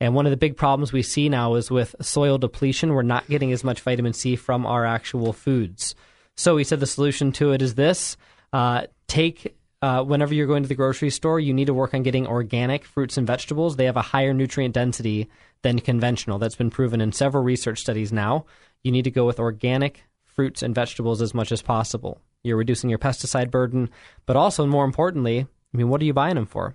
And 0.00 0.14
one 0.14 0.26
of 0.26 0.30
the 0.30 0.36
big 0.36 0.56
problems 0.56 0.92
we 0.92 1.02
see 1.02 1.28
now 1.28 1.54
is 1.54 1.70
with 1.70 1.94
soil 2.00 2.38
depletion, 2.38 2.92
we're 2.92 3.02
not 3.02 3.28
getting 3.28 3.52
as 3.52 3.62
much 3.62 3.80
vitamin 3.80 4.12
C 4.12 4.34
from 4.34 4.66
our 4.66 4.84
actual 4.84 5.32
foods. 5.32 5.94
So 6.36 6.56
he 6.56 6.64
said 6.64 6.80
the 6.80 6.86
solution 6.86 7.30
to 7.32 7.52
it 7.52 7.62
is 7.62 7.74
this 7.74 8.16
uh, 8.52 8.86
take 9.06 9.56
uh, 9.80 10.02
whenever 10.02 10.32
you're 10.32 10.46
going 10.46 10.62
to 10.62 10.68
the 10.68 10.74
grocery 10.76 11.10
store, 11.10 11.40
you 11.40 11.52
need 11.52 11.66
to 11.66 11.74
work 11.74 11.92
on 11.92 12.04
getting 12.04 12.26
organic 12.26 12.84
fruits 12.84 13.16
and 13.16 13.26
vegetables. 13.26 13.76
They 13.76 13.86
have 13.86 13.96
a 13.96 14.02
higher 14.02 14.32
nutrient 14.32 14.74
density 14.74 15.28
than 15.62 15.78
conventional. 15.78 16.38
That's 16.38 16.56
been 16.56 16.70
proven 16.70 17.00
in 17.00 17.12
several 17.12 17.42
research 17.42 17.80
studies 17.80 18.12
now. 18.12 18.44
You 18.82 18.92
need 18.92 19.04
to 19.04 19.10
go 19.10 19.26
with 19.26 19.40
organic 19.40 20.04
fruits 20.24 20.62
and 20.62 20.74
vegetables 20.74 21.22
as 21.22 21.34
much 21.34 21.52
as 21.52 21.62
possible. 21.62 22.20
You're 22.42 22.56
reducing 22.56 22.90
your 22.90 22.98
pesticide 22.98 23.50
burden, 23.50 23.90
but 24.26 24.36
also, 24.36 24.66
more 24.66 24.84
importantly, 24.84 25.40
I 25.40 25.76
mean, 25.76 25.88
what 25.88 26.00
are 26.00 26.04
you 26.04 26.12
buying 26.12 26.34
them 26.34 26.46
for? 26.46 26.74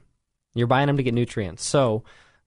You're 0.56 0.68
buying 0.68 0.88
them 0.88 0.98
to 0.98 1.04
get 1.04 1.14
nutrients. 1.14 1.66
So, 1.66 2.04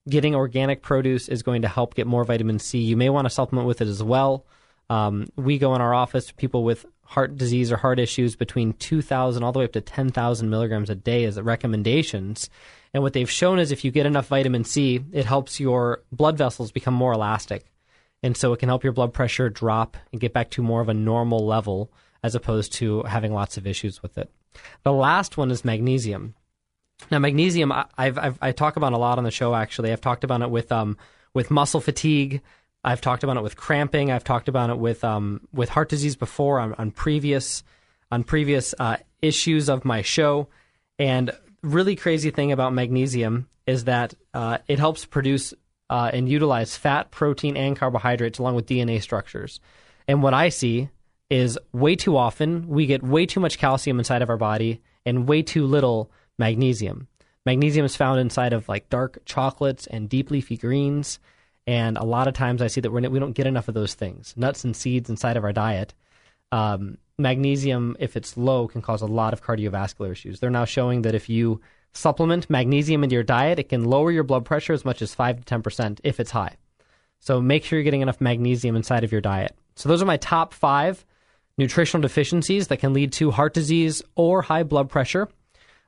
getting 0.09 0.33
organic 0.33 0.81
produce 0.81 1.29
is 1.29 1.43
going 1.43 1.61
to 1.61 1.67
help 1.67 1.93
get 1.93 2.07
more 2.07 2.23
vitamin 2.23 2.59
C. 2.59 2.79
You 2.79 2.97
may 2.97 3.09
want 3.09 3.25
to 3.25 3.29
supplement 3.29 3.67
with 3.67 3.81
it 3.81 3.87
as 3.87 4.01
well. 4.01 4.45
Um, 4.89 5.27
we 5.35 5.57
go 5.59 5.75
in 5.75 5.81
our 5.81 5.93
office, 5.93 6.31
people 6.31 6.63
with 6.63 6.85
heart 7.03 7.37
disease 7.37 7.71
or 7.71 7.77
heart 7.77 7.99
issues 7.99 8.35
between 8.35 8.73
2,000 8.73 9.43
all 9.43 9.51
the 9.51 9.59
way 9.59 9.65
up 9.65 9.73
to 9.73 9.81
10,000 9.81 10.49
milligrams 10.49 10.89
a 10.89 10.95
day 10.95 11.25
as 11.25 11.39
recommendations. 11.39 12.49
And 12.93 13.03
what 13.03 13.13
they've 13.13 13.29
shown 13.29 13.59
is 13.59 13.71
if 13.71 13.85
you 13.85 13.91
get 13.91 14.05
enough 14.05 14.27
vitamin 14.27 14.63
C, 14.63 15.03
it 15.11 15.25
helps 15.25 15.59
your 15.59 16.03
blood 16.11 16.37
vessels 16.37 16.71
become 16.71 16.93
more 16.93 17.13
elastic. 17.13 17.65
And 18.23 18.35
so 18.35 18.53
it 18.53 18.59
can 18.59 18.69
help 18.69 18.83
your 18.83 18.93
blood 18.93 19.13
pressure 19.13 19.49
drop 19.49 19.97
and 20.11 20.21
get 20.21 20.33
back 20.33 20.49
to 20.51 20.61
more 20.61 20.81
of 20.81 20.89
a 20.89 20.93
normal 20.93 21.45
level 21.45 21.91
as 22.23 22.35
opposed 22.35 22.73
to 22.73 23.03
having 23.03 23.33
lots 23.33 23.57
of 23.57 23.65
issues 23.65 24.03
with 24.03 24.17
it. 24.17 24.29
The 24.83 24.93
last 24.93 25.37
one 25.37 25.49
is 25.49 25.65
magnesium. 25.65 26.35
Now, 27.09 27.19
magnesium, 27.19 27.71
I've, 27.71 28.17
I've 28.17 28.37
I 28.41 28.51
talk 28.51 28.75
about 28.75 28.93
a 28.93 28.97
lot 28.97 29.17
on 29.17 29.23
the 29.23 29.31
show. 29.31 29.55
Actually, 29.55 29.91
I've 29.91 30.01
talked 30.01 30.23
about 30.23 30.41
it 30.41 30.51
with 30.51 30.71
um 30.71 30.97
with 31.33 31.49
muscle 31.49 31.81
fatigue. 31.81 32.41
I've 32.83 33.01
talked 33.01 33.23
about 33.23 33.37
it 33.37 33.43
with 33.43 33.57
cramping. 33.57 34.11
I've 34.11 34.23
talked 34.23 34.49
about 34.49 34.69
it 34.69 34.77
with 34.77 35.03
um, 35.03 35.41
with 35.53 35.69
heart 35.69 35.89
disease 35.89 36.15
before 36.15 36.59
on, 36.59 36.73
on 36.75 36.91
previous 36.91 37.63
on 38.11 38.23
previous 38.23 38.73
uh, 38.79 38.97
issues 39.21 39.69
of 39.69 39.85
my 39.85 40.01
show. 40.01 40.47
And 40.99 41.31
really 41.63 41.95
crazy 41.95 42.31
thing 42.31 42.51
about 42.51 42.73
magnesium 42.73 43.47
is 43.67 43.85
that 43.85 44.13
uh, 44.33 44.57
it 44.67 44.79
helps 44.79 45.05
produce 45.05 45.53
uh, 45.89 46.09
and 46.13 46.29
utilize 46.29 46.75
fat, 46.75 47.11
protein, 47.11 47.57
and 47.57 47.77
carbohydrates 47.77 48.39
along 48.39 48.55
with 48.55 48.65
DNA 48.65 49.01
structures. 49.01 49.59
And 50.07 50.23
what 50.23 50.33
I 50.33 50.49
see 50.49 50.89
is 51.29 51.57
way 51.71 51.95
too 51.95 52.17
often 52.17 52.67
we 52.67 52.85
get 52.85 53.03
way 53.03 53.25
too 53.25 53.39
much 53.39 53.57
calcium 53.57 53.99
inside 53.99 54.21
of 54.21 54.29
our 54.29 54.37
body 54.37 54.81
and 55.05 55.27
way 55.27 55.41
too 55.41 55.65
little 55.65 56.11
magnesium. 56.37 57.07
Magnesium 57.45 57.85
is 57.85 57.95
found 57.95 58.19
inside 58.19 58.53
of 58.53 58.67
like 58.67 58.89
dark 58.89 59.19
chocolates 59.25 59.87
and 59.87 60.09
deep 60.09 60.31
leafy 60.31 60.57
greens. 60.57 61.19
And 61.67 61.97
a 61.97 62.03
lot 62.03 62.27
of 62.27 62.33
times 62.33 62.61
I 62.61 62.67
see 62.67 62.81
that 62.81 62.91
we're, 62.91 63.09
we 63.09 63.19
don't 63.19 63.33
get 63.33 63.47
enough 63.47 63.67
of 63.67 63.73
those 63.73 63.93
things. 63.93 64.33
Nuts 64.35 64.63
and 64.63 64.75
seeds 64.75 65.09
inside 65.09 65.37
of 65.37 65.43
our 65.43 65.53
diet. 65.53 65.93
Um, 66.51 66.97
magnesium, 67.21 67.95
if 67.99 68.17
it's 68.17 68.37
low, 68.37 68.67
can 68.67 68.81
cause 68.81 69.01
a 69.01 69.07
lot 69.07 69.33
of 69.33 69.43
cardiovascular 69.43 70.11
issues. 70.11 70.39
They're 70.39 70.49
now 70.49 70.65
showing 70.65 71.03
that 71.03 71.15
if 71.15 71.29
you 71.29 71.61
supplement 71.93 72.49
magnesium 72.49 73.03
into 73.03 73.13
your 73.13 73.23
diet, 73.23 73.59
it 73.59 73.69
can 73.69 73.85
lower 73.85 74.11
your 74.11 74.23
blood 74.23 74.45
pressure 74.45 74.73
as 74.73 74.85
much 74.85 75.01
as 75.01 75.13
5 75.13 75.43
to 75.43 75.59
10% 75.59 75.99
if 76.03 76.19
it's 76.19 76.31
high. 76.31 76.55
So 77.19 77.39
make 77.39 77.63
sure 77.63 77.77
you're 77.77 77.83
getting 77.83 78.01
enough 78.01 78.19
magnesium 78.19 78.75
inside 78.75 79.03
of 79.03 79.11
your 79.11 79.21
diet. 79.21 79.55
So 79.75 79.89
those 79.89 80.01
are 80.01 80.05
my 80.05 80.17
top 80.17 80.53
five 80.53 81.05
nutritional 81.57 82.01
deficiencies 82.01 82.67
that 82.67 82.77
can 82.77 82.93
lead 82.93 83.13
to 83.13 83.31
heart 83.31 83.53
disease 83.53 84.01
or 84.15 84.41
high 84.41 84.63
blood 84.63 84.89
pressure. 84.89 85.27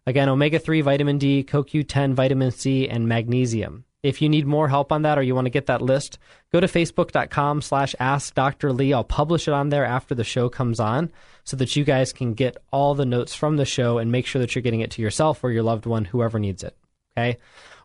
Again, 0.06 0.30
omega 0.30 0.60
3, 0.60 0.82
vitamin 0.82 1.18
D, 1.18 1.44
CoQ10, 1.44 2.14
vitamin 2.14 2.52
C, 2.52 2.88
and 2.88 3.08
magnesium. 3.08 3.86
If 4.04 4.22
you 4.22 4.28
need 4.28 4.46
more 4.46 4.68
help 4.68 4.92
on 4.92 5.04
that 5.04 5.18
or 5.18 5.24
you 5.24 5.34
want 5.34 5.46
to 5.46 5.52
get 5.52 5.68
that 5.68 5.82
list, 5.82 6.20
go 6.52 6.60
to 6.60 6.68
facebook.com 6.68 7.62
slash 7.62 7.96
ask 8.00 8.36
Dr. 8.36 8.74
Lee. 8.74 8.94
I'll 8.94 9.06
publish 9.06 9.48
it 9.48 9.54
on 9.54 9.70
there 9.70 9.86
after 9.86 10.14
the 10.14 10.26
show 10.26 10.50
comes 10.50 10.80
on 10.82 11.10
so 11.46 11.56
that 11.58 11.76
you 11.78 11.86
guys 11.86 12.12
can 12.12 12.34
get 12.34 12.58
all 12.72 12.96
the 12.96 13.06
notes 13.06 13.34
from 13.34 13.56
the 13.56 13.66
show 13.66 13.98
and 13.98 14.12
make 14.12 14.26
sure 14.26 14.42
that 14.42 14.54
you're 14.54 14.62
getting 14.62 14.82
it 14.82 14.92
to 14.92 15.02
yourself 15.02 15.42
or 15.42 15.52
your 15.52 15.64
loved 15.64 15.86
one, 15.86 16.04
whoever 16.04 16.38
needs 16.38 16.64
it. 16.64 16.76
Okay. 17.18 17.38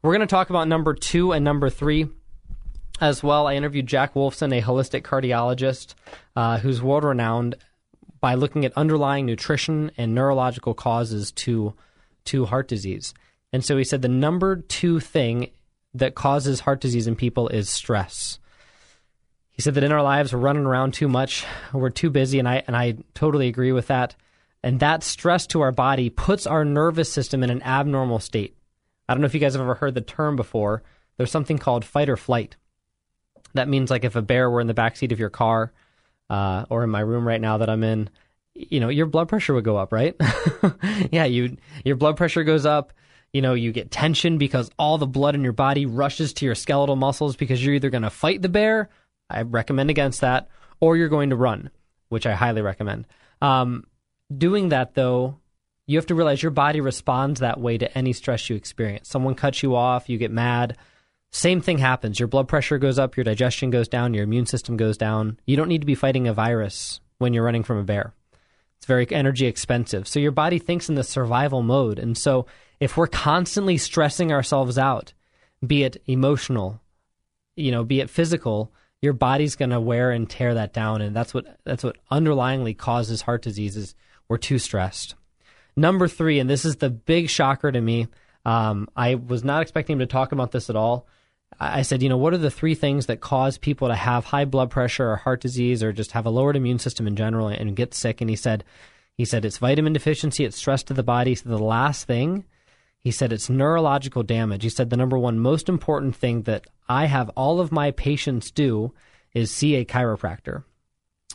We're 0.03 0.13
going 0.13 0.27
to 0.27 0.27
talk 0.27 0.51
about 0.51 0.69
number 0.69 0.93
two 0.93 1.33
and 1.33 1.45
number 1.45 1.71
three 1.71 2.09
as 3.01 3.23
well. 3.23 3.47
I 3.47 3.55
interviewed 3.55 3.87
Jack 3.87 4.15
Wolfson, 4.15 4.57
a 4.57 4.63
holistic 4.63 5.03
cardiologist 5.03 5.95
uh, 6.35 6.59
who's 6.59 6.83
world 6.83 7.05
renowned 7.05 7.55
by 8.21 8.35
looking 8.35 8.65
at 8.65 8.73
underlying 8.77 9.27
nutrition 9.27 9.93
and 9.97 10.15
neurological 10.15 10.75
causes 10.75 11.31
to 11.33 11.75
to 12.25 12.47
heart 12.47 12.69
disease. 12.69 13.15
And 13.53 13.65
so 13.65 13.77
he 13.77 13.85
said 13.85 14.03
the 14.03 14.09
number 14.09 14.57
two 14.57 15.01
thing 15.01 15.51
that 15.95 16.15
causes 16.15 16.61
heart 16.61 16.81
disease 16.81 17.07
in 17.07 17.17
people 17.17 17.49
is 17.49 17.69
stress. 17.69 18.39
He 19.51 19.63
said 19.63 19.75
that 19.75 19.85
in 19.85 19.93
our 19.93 20.03
lives 20.03 20.33
we're 20.33 20.39
running 20.39 20.67
around 20.67 20.95
too 20.95 21.09
much, 21.09 21.45
we're 21.73 21.91
too 21.91 22.11
busy, 22.11 22.39
and 22.39 22.49
I 22.49 22.63
and 22.67 22.77
I 22.77 22.99
totally 23.15 23.49
agree 23.49 23.73
with 23.73 23.89
that. 23.89 24.15
And 24.63 24.81
that 24.81 25.03
stress 25.03 25.47
to 25.49 25.61
our 25.61 25.73
body 25.73 26.11
puts 26.11 26.47
our 26.47 26.65
nervous 26.65 27.13
system 27.13 27.43
in 27.43 27.51
an 27.51 27.63
abnormal 27.63 28.19
state. 28.19 28.57
I 29.09 29.15
don't 29.15 29.21
know 29.21 29.27
if 29.27 29.35
you 29.35 29.41
guys 29.41 29.55
have 29.55 29.63
ever 29.63 29.75
heard 29.75 29.95
the 29.95 30.01
term 30.01 30.37
before. 30.37 30.83
There's 31.17 31.31
something 31.31 31.59
called 31.59 31.85
fight 31.85 32.09
or 32.09 32.17
flight. 32.17 32.57
That 33.55 33.69
means 33.69 33.91
like 33.91 34.05
if 34.05 34.17
a 34.17 34.23
bear 34.23 34.51
were 34.51 34.61
in 34.61 34.67
the 34.67 34.75
backseat 34.75 35.13
of 35.13 35.19
your 35.19 35.31
car, 35.31 35.73
uh, 36.31 36.67
or 36.69 36.85
in 36.85 36.91
my 36.91 37.01
room 37.01 37.27
right 37.27 37.41
now 37.41 37.59
that 37.59 37.71
I'm 37.71 37.83
in, 37.83 38.11
you 38.55 38.81
know, 38.81 38.89
your 38.89 39.07
blood 39.07 39.29
pressure 39.29 39.55
would 39.55 39.65
go 39.65 39.77
up, 39.77 39.93
right? 39.93 40.15
yeah, 41.11 41.25
you 41.25 41.57
your 41.85 41.97
blood 41.97 42.17
pressure 42.17 42.45
goes 42.45 42.67
up. 42.67 42.93
You 43.33 43.43
know, 43.43 43.55
you 43.55 43.73
get 43.73 43.91
tension 43.91 44.39
because 44.39 44.71
all 44.79 44.99
the 44.99 45.07
blood 45.07 45.35
in 45.35 45.45
your 45.45 45.53
body 45.53 45.87
rushes 45.87 46.33
to 46.35 46.47
your 46.47 46.55
skeletal 46.55 46.97
muscles 46.97 47.37
because 47.37 47.65
you're 47.65 47.75
either 47.75 47.91
going 47.91 48.03
to 48.03 48.11
fight 48.11 48.43
the 48.43 48.49
bear. 48.49 48.89
I 49.29 49.43
recommend 49.43 49.91
against 49.91 50.23
that, 50.23 50.49
or 50.81 50.97
you're 50.97 51.09
going 51.09 51.31
to 51.31 51.37
run, 51.37 51.71
which 52.09 52.27
I 52.27 52.35
highly 52.35 52.63
recommend. 52.63 53.07
Um, 53.43 53.85
doing 54.37 54.71
that 54.71 54.95
though, 54.95 55.39
you 55.87 55.99
have 55.99 56.07
to 56.07 56.15
realize 56.15 56.43
your 56.43 56.51
body 56.51 56.81
responds 56.81 57.41
that 57.41 57.61
way 57.61 57.79
to 57.79 57.99
any 57.99 58.13
stress 58.13 58.49
you 58.49 58.57
experience. 58.57 59.09
Someone 59.09 59.35
cuts 59.35 59.63
you 59.63 59.77
off, 59.77 60.09
you 60.09 60.19
get 60.19 60.31
mad 60.31 60.77
same 61.31 61.61
thing 61.61 61.79
happens. 61.79 62.19
Your 62.19 62.29
blood 62.29 62.49
pressure 62.49 62.79
goes 62.79 62.99
up, 62.99 63.17
your 63.17 63.25
digestion 63.25 63.71
goes 63.71 63.89
down, 63.89 64.15
your 64.15 64.25
immune 64.25 64.47
system 64.47 64.77
goes 64.77 64.97
down. 64.97 65.39
You 65.47 65.57
don't 65.57 65.69
need 65.69 65.83
to 65.83 65.87
be 65.87 65.95
fighting 65.95 66.27
a 66.27 66.33
virus 66.33 67.01
when 67.19 67.35
you're 67.35 67.45
running 67.45 67.65
from 67.65 67.79
a 67.79 67.85
bear. 67.85 68.15
It's 68.79 68.87
very 68.87 69.07
energy 69.11 69.47
expensive. 69.47 70.09
So 70.09 70.21
your 70.21 70.31
body 70.31 70.59
thinks 70.59 70.89
in 70.89 70.95
the 70.95 71.05
survival 71.05 71.63
mode. 71.63 71.99
And 71.99 72.17
so 72.17 72.47
if 72.81 72.97
we're 72.97 73.07
constantly 73.07 73.77
stressing 73.77 74.33
ourselves 74.33 74.79
out, 74.79 75.13
be 75.67 75.83
it 75.83 76.01
emotional, 76.07 76.81
you 77.57 77.73
know, 77.73 77.85
be 77.85 78.01
it 78.01 78.11
physical, 78.11 78.73
your 79.01 79.13
body's 79.13 79.57
going 79.57 79.71
to 79.71 79.81
wear 79.81 80.11
and 80.11 80.29
tear 80.29 80.55
that 80.55 80.73
down 80.73 81.01
and 81.01 81.15
that's 81.15 81.33
what 81.33 81.59
that's 81.65 81.85
what 81.85 81.97
underlyingly 82.11 82.77
causes 82.77 83.23
heart 83.23 83.43
diseases. 83.43 83.95
We're 84.29 84.39
too 84.39 84.59
stressed. 84.59 85.15
Number 85.77 86.09
3 86.09 86.41
and 86.41 86.51
this 86.51 86.65
is 86.65 86.77
the 86.77 86.91
big 86.91 87.29
shocker 87.29 87.71
to 87.71 87.81
me. 87.81 88.09
Um, 88.45 88.89
I 88.97 89.17
was 89.17 89.45
not 89.45 89.63
expecting 89.63 89.95
him 89.95 90.01
to 90.01 90.07
talk 90.07 90.33
about 90.33 90.53
this 90.53 90.71
at 90.71 90.77
all. 90.77 91.07
I 91.61 91.83
said, 91.83 92.03
you 92.03 92.09
know, 92.09 92.19
what 92.19 92.35
are 92.35 92.39
the 92.39 92.51
three 92.51 92.75
things 92.75 93.07
that 93.07 93.21
cause 93.21 93.59
people 93.59 93.89
to 93.89 93.95
have 93.95 94.25
high 94.25 94.45
blood 94.45 94.71
pressure 94.71 95.11
or 95.11 95.17
heart 95.17 95.41
disease 95.41 95.83
or 95.83 95.93
just 95.93 96.13
have 96.13 96.27
a 96.27 96.31
lowered 96.31 96.57
immune 96.57 96.79
system 96.79 97.07
in 97.07 97.17
general 97.17 97.49
and 97.49 97.75
get 97.75 97.95
sick? 97.95 98.21
And 98.21 98.31
he 98.31 98.37
said, 98.37 98.65
he 99.15 99.25
said 99.25 99.45
it's 99.45 99.59
vitamin 99.59 99.93
deficiency, 99.93 100.45
it's 100.45 100.57
stress 100.57 100.83
to 100.85 100.95
the 100.95 101.03
body. 101.03 101.35
So 101.35 101.49
the 101.49 101.59
last 101.59 102.07
thing, 102.07 102.45
he 103.01 103.11
said 103.11 103.33
it's 103.33 103.49
neurological 103.49 104.23
damage. 104.23 104.63
He 104.63 104.69
said 104.69 104.91
the 104.91 104.97
number 104.97 105.19
one 105.19 105.39
most 105.39 105.69
important 105.69 106.17
thing 106.17 106.43
that 106.43 106.67
I 106.89 107.07
have 107.07 107.31
all 107.31 107.61
of 107.61 107.73
my 107.73 107.91
patients 107.93 108.51
do 108.51 108.93
is 109.35 109.51
see 109.51 109.77
a 109.77 109.85
chiropractor. 109.85 110.65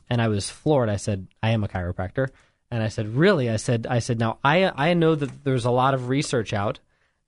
And 0.10 0.22
I 0.22 0.28
was 0.28 0.50
floored. 0.50 0.90
I 0.90 0.98
said, 0.98 1.28
I 1.42 1.52
am 1.52 1.64
a 1.64 1.68
chiropractor. 1.68 2.30
And 2.70 2.84
I 2.84 2.90
said, 2.90 3.16
really? 3.16 3.50
I 3.50 3.58
said, 3.58 3.88
I 3.90 4.00
said, 4.00 4.20
now 4.20 4.40
I 4.44 4.72
I 4.90 4.94
know 4.94 5.16
that 5.16 5.44
there's 5.44 5.66
a 5.66 5.72
lot 5.72 5.94
of 5.94 6.10
research 6.10 6.54
out 6.54 6.80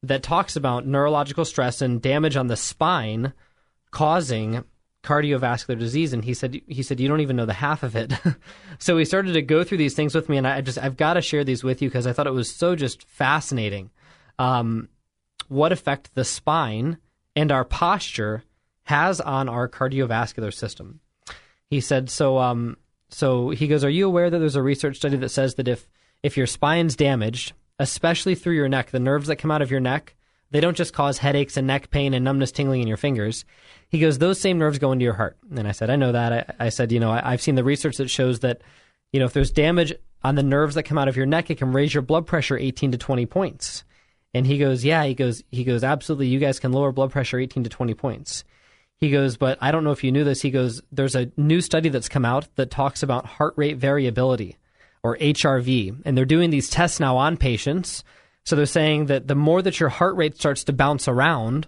that 0.04 0.24
talks 0.24 0.56
about 0.56 0.88
neurological 0.88 1.46
stress 1.46 1.82
and 1.82 2.01
damage 2.01 2.36
on 2.36 2.48
the 2.48 2.58
spine 2.58 3.34
causing 3.92 4.63
cardiovascular 5.04 5.77
disease 5.77 6.13
and 6.13 6.25
he 6.25 6.34
said 6.34 6.60
he 6.68 6.82
said 6.82 7.00
you 7.00 7.08
don't 7.08 7.22
even 7.22 7.36
know 7.36 7.46
the 7.46 7.54
half 7.54 7.84
of 7.84 7.96
it 7.96 8.12
so 8.80 8.98
he 8.98 9.06
started 9.06 9.34
to 9.34 9.42
go 9.42 9.63
through 9.63 9.77
these 9.77 9.94
things 9.94 10.15
with 10.15 10.27
me 10.27 10.36
and 10.36 10.48
i 10.48 10.60
just 10.62 10.80
i've 10.80 10.98
got 10.98 11.13
to 11.13 11.22
share 11.22 11.44
these 11.44 11.63
with 11.63 11.80
you 11.80 11.88
because 11.88 12.08
i 12.08 12.12
thought 12.12 12.25
it 12.25 12.34
was 12.34 12.51
so 12.51 12.75
just 12.75 13.08
fascinating 13.08 13.92
um, 14.39 14.89
what 15.48 15.72
effect 15.72 16.13
the 16.13 16.25
spine 16.25 16.98
and 17.36 17.51
our 17.51 17.65
posture 17.65 18.44
has 18.84 19.20
on 19.20 19.50
our 19.50 19.68
cardiovascular 19.68 20.54
system 20.54 21.00
he 21.70 21.82
said 21.82 22.10
so 22.10 22.38
um, 22.38 22.77
so 23.10 23.50
he 23.50 23.68
goes 23.68 23.84
are 23.84 23.89
you 23.89 24.06
aware 24.06 24.30
that 24.30 24.39
there's 24.39 24.56
a 24.56 24.63
research 24.63 24.98
study 24.98 25.18
that 25.18 25.30
says 25.30 25.56
that 25.56 25.68
if 25.68 25.88
if 26.24 26.38
your 26.38 26.48
spine's 26.48 26.96
damaged 26.96 27.54
especially 27.80 28.36
through 28.36 28.56
your 28.56 28.70
neck. 28.70 28.92
The 28.92 29.00
nerves 29.00 29.27
that 29.27 29.38
come 29.38 29.51
out 29.51 29.62
of 29.62 29.72
your 29.72 29.80
neck, 29.80 30.15
they 30.51 30.60
don't 30.60 30.77
just 30.77 30.94
cause 30.94 31.18
headaches 31.18 31.58
and 31.58 31.68
neck 31.68 31.89
pain 31.89 32.13
and 32.13 32.24
numbness 32.24 32.51
tingling 32.51 32.82
in 32.82 32.88
your 32.88 32.98
fingers. 32.98 33.46
He 33.89 34.00
goes, 34.00 34.18
those 34.18 34.39
same 34.39 34.58
nerves 34.58 34.80
go 34.80 34.92
into 34.92 35.04
your 35.04 35.13
heart. 35.13 35.38
And 35.56 35.68
I 35.68 35.72
said, 35.72 35.89
I 35.89 35.96
know 35.96 36.12
that. 36.12 36.56
I, 36.60 36.65
I 36.65 36.70
said, 36.70 36.92
you 36.92 37.00
know, 37.00 37.12
I, 37.12 37.34
I've 37.34 37.42
seen 37.42 37.56
the 37.56 37.63
research 37.63 37.98
that 37.98 38.10
shows 38.10 38.39
that, 38.39 38.62
you 39.12 39.20
know, 39.20 39.25
if 39.25 39.34
there's 39.34 39.51
damage 39.51 39.94
on 40.24 40.36
the 40.36 40.44
nerves 40.44 40.75
that 40.75 40.84
come 40.84 40.98
out 40.98 41.08
of 41.08 41.18
your 41.18 41.25
neck, 41.25 41.50
it 41.50 41.58
can 41.58 41.72
raise 41.72 41.94
your 41.94 42.04
blood 42.04 42.25
pressure 42.25 42.58
18 42.58 42.92
to 42.94 42.98
20 42.98 43.25
points. 43.25 43.84
And 44.36 44.46
he 44.46 44.58
goes, 44.58 44.84
yeah, 44.84 45.06
he 45.06 45.13
goes, 45.13 45.44
he 45.50 45.63
goes, 45.63 45.82
absolutely. 45.82 46.27
You 46.27 46.39
guys 46.39 46.60
can 46.60 46.74
lower 46.74 46.92
blood 46.92 47.10
pressure 47.10 47.39
18 47.39 47.63
to 47.63 47.70
20 47.70 47.94
points. 47.94 48.44
He 49.00 49.10
goes, 49.10 49.38
but 49.38 49.58
I 49.62 49.72
don't 49.72 49.86
know 49.86 49.94
if 49.94 50.04
you 50.04 50.12
knew 50.12 50.25
this. 50.25 50.42
He 50.42 50.51
goes, 50.51 50.82
there's 50.92 51.15
a 51.15 51.32
new 51.38 51.62
study 51.62 51.88
that's 51.88 52.10
come 52.10 52.25
out 52.25 52.50
that 52.56 52.70
talks 52.70 53.01
about 53.01 53.25
heart 53.25 53.54
rate 53.56 53.77
variability 53.77 54.58
or 55.04 55.15
HRV. 55.20 56.01
And 56.04 56.18
they're 56.18 56.25
doing 56.25 56.50
these 56.50 56.70
tests 56.70 57.00
now 57.00 57.15
on 57.15 57.38
patients. 57.38 58.04
So 58.44 58.58
they're 58.58 58.65
saying 58.65 59.06
that 59.06 59.30
the 59.30 59.36
more 59.36 59.62
that 59.62 59.80
your 59.80 59.88
heart 59.88 60.18
rate 60.18 60.36
starts 60.36 60.65
to 60.65 60.74
bounce 60.74 61.08
around, 61.08 61.68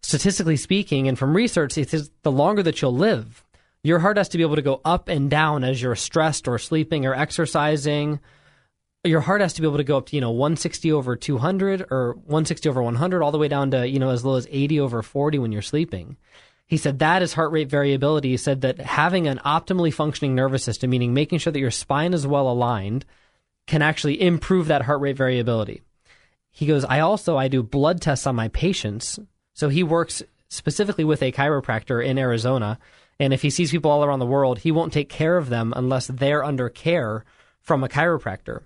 statistically 0.00 0.56
speaking, 0.56 1.08
and 1.08 1.18
from 1.18 1.34
research, 1.34 1.76
it 1.76 1.90
says 1.90 2.12
the 2.22 2.30
longer 2.30 2.62
that 2.62 2.80
you'll 2.80 2.94
live. 2.94 3.44
Your 3.82 3.98
heart 3.98 4.16
has 4.16 4.28
to 4.28 4.38
be 4.38 4.44
able 4.44 4.54
to 4.54 4.62
go 4.62 4.80
up 4.84 5.08
and 5.08 5.28
down 5.28 5.64
as 5.64 5.82
you're 5.82 5.96
stressed 5.96 6.46
or 6.46 6.56
sleeping 6.60 7.04
or 7.04 7.16
exercising. 7.16 8.20
Your 9.06 9.20
heart 9.20 9.40
has 9.40 9.54
to 9.54 9.62
be 9.62 9.66
able 9.66 9.78
to 9.78 9.84
go 9.84 9.96
up 9.96 10.06
to, 10.06 10.16
you 10.16 10.20
know, 10.20 10.30
160 10.30 10.92
over 10.92 11.16
200 11.16 11.86
or 11.90 12.14
160 12.14 12.68
over 12.68 12.82
100, 12.82 13.22
all 13.22 13.32
the 13.32 13.38
way 13.38 13.48
down 13.48 13.70
to, 13.70 13.88
you 13.88 13.98
know, 13.98 14.10
as 14.10 14.24
low 14.24 14.36
as 14.36 14.46
80 14.50 14.80
over 14.80 15.02
40 15.02 15.38
when 15.38 15.52
you're 15.52 15.62
sleeping. 15.62 16.16
He 16.66 16.76
said 16.76 16.98
that 16.98 17.22
is 17.22 17.32
heart 17.32 17.52
rate 17.52 17.68
variability. 17.68 18.30
He 18.30 18.36
said 18.36 18.62
that 18.62 18.80
having 18.80 19.28
an 19.28 19.40
optimally 19.44 19.94
functioning 19.94 20.34
nervous 20.34 20.64
system, 20.64 20.90
meaning 20.90 21.14
making 21.14 21.38
sure 21.38 21.52
that 21.52 21.60
your 21.60 21.70
spine 21.70 22.12
is 22.12 22.26
well 22.26 22.50
aligned, 22.50 23.04
can 23.66 23.82
actually 23.82 24.20
improve 24.20 24.66
that 24.66 24.82
heart 24.82 25.00
rate 25.00 25.16
variability. 25.16 25.82
He 26.50 26.66
goes, 26.66 26.84
I 26.84 27.00
also 27.00 27.36
I 27.36 27.48
do 27.48 27.62
blood 27.62 28.00
tests 28.00 28.26
on 28.26 28.34
my 28.34 28.48
patients. 28.48 29.18
So 29.54 29.68
he 29.68 29.82
works 29.82 30.22
specifically 30.48 31.04
with 31.04 31.22
a 31.22 31.32
chiropractor 31.32 32.04
in 32.04 32.18
Arizona, 32.18 32.78
and 33.18 33.32
if 33.32 33.42
he 33.42 33.50
sees 33.50 33.70
people 33.70 33.90
all 33.90 34.04
around 34.04 34.18
the 34.18 34.26
world, 34.26 34.60
he 34.60 34.72
won't 34.72 34.92
take 34.92 35.08
care 35.08 35.36
of 35.36 35.48
them 35.48 35.72
unless 35.76 36.06
they're 36.08 36.44
under 36.44 36.68
care 36.68 37.24
from 37.60 37.82
a 37.82 37.88
chiropractor. 37.88 38.62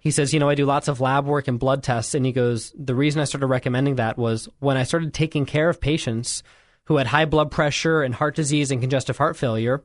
He 0.00 0.10
says, 0.10 0.32
you 0.32 0.40
know, 0.40 0.48
I 0.48 0.54
do 0.54 0.64
lots 0.64 0.88
of 0.88 1.00
lab 1.00 1.26
work 1.26 1.46
and 1.46 1.58
blood 1.58 1.82
tests, 1.82 2.14
and 2.14 2.24
he 2.24 2.32
goes, 2.32 2.72
the 2.76 2.94
reason 2.94 3.20
I 3.20 3.24
started 3.24 3.46
recommending 3.46 3.96
that 3.96 4.16
was 4.16 4.48
when 4.58 4.76
I 4.76 4.82
started 4.82 5.12
taking 5.12 5.46
care 5.46 5.68
of 5.68 5.80
patients 5.80 6.42
who 6.84 6.96
had 6.96 7.06
high 7.06 7.26
blood 7.26 7.50
pressure 7.50 8.02
and 8.02 8.14
heart 8.14 8.34
disease 8.34 8.70
and 8.70 8.80
congestive 8.80 9.18
heart 9.18 9.36
failure, 9.36 9.82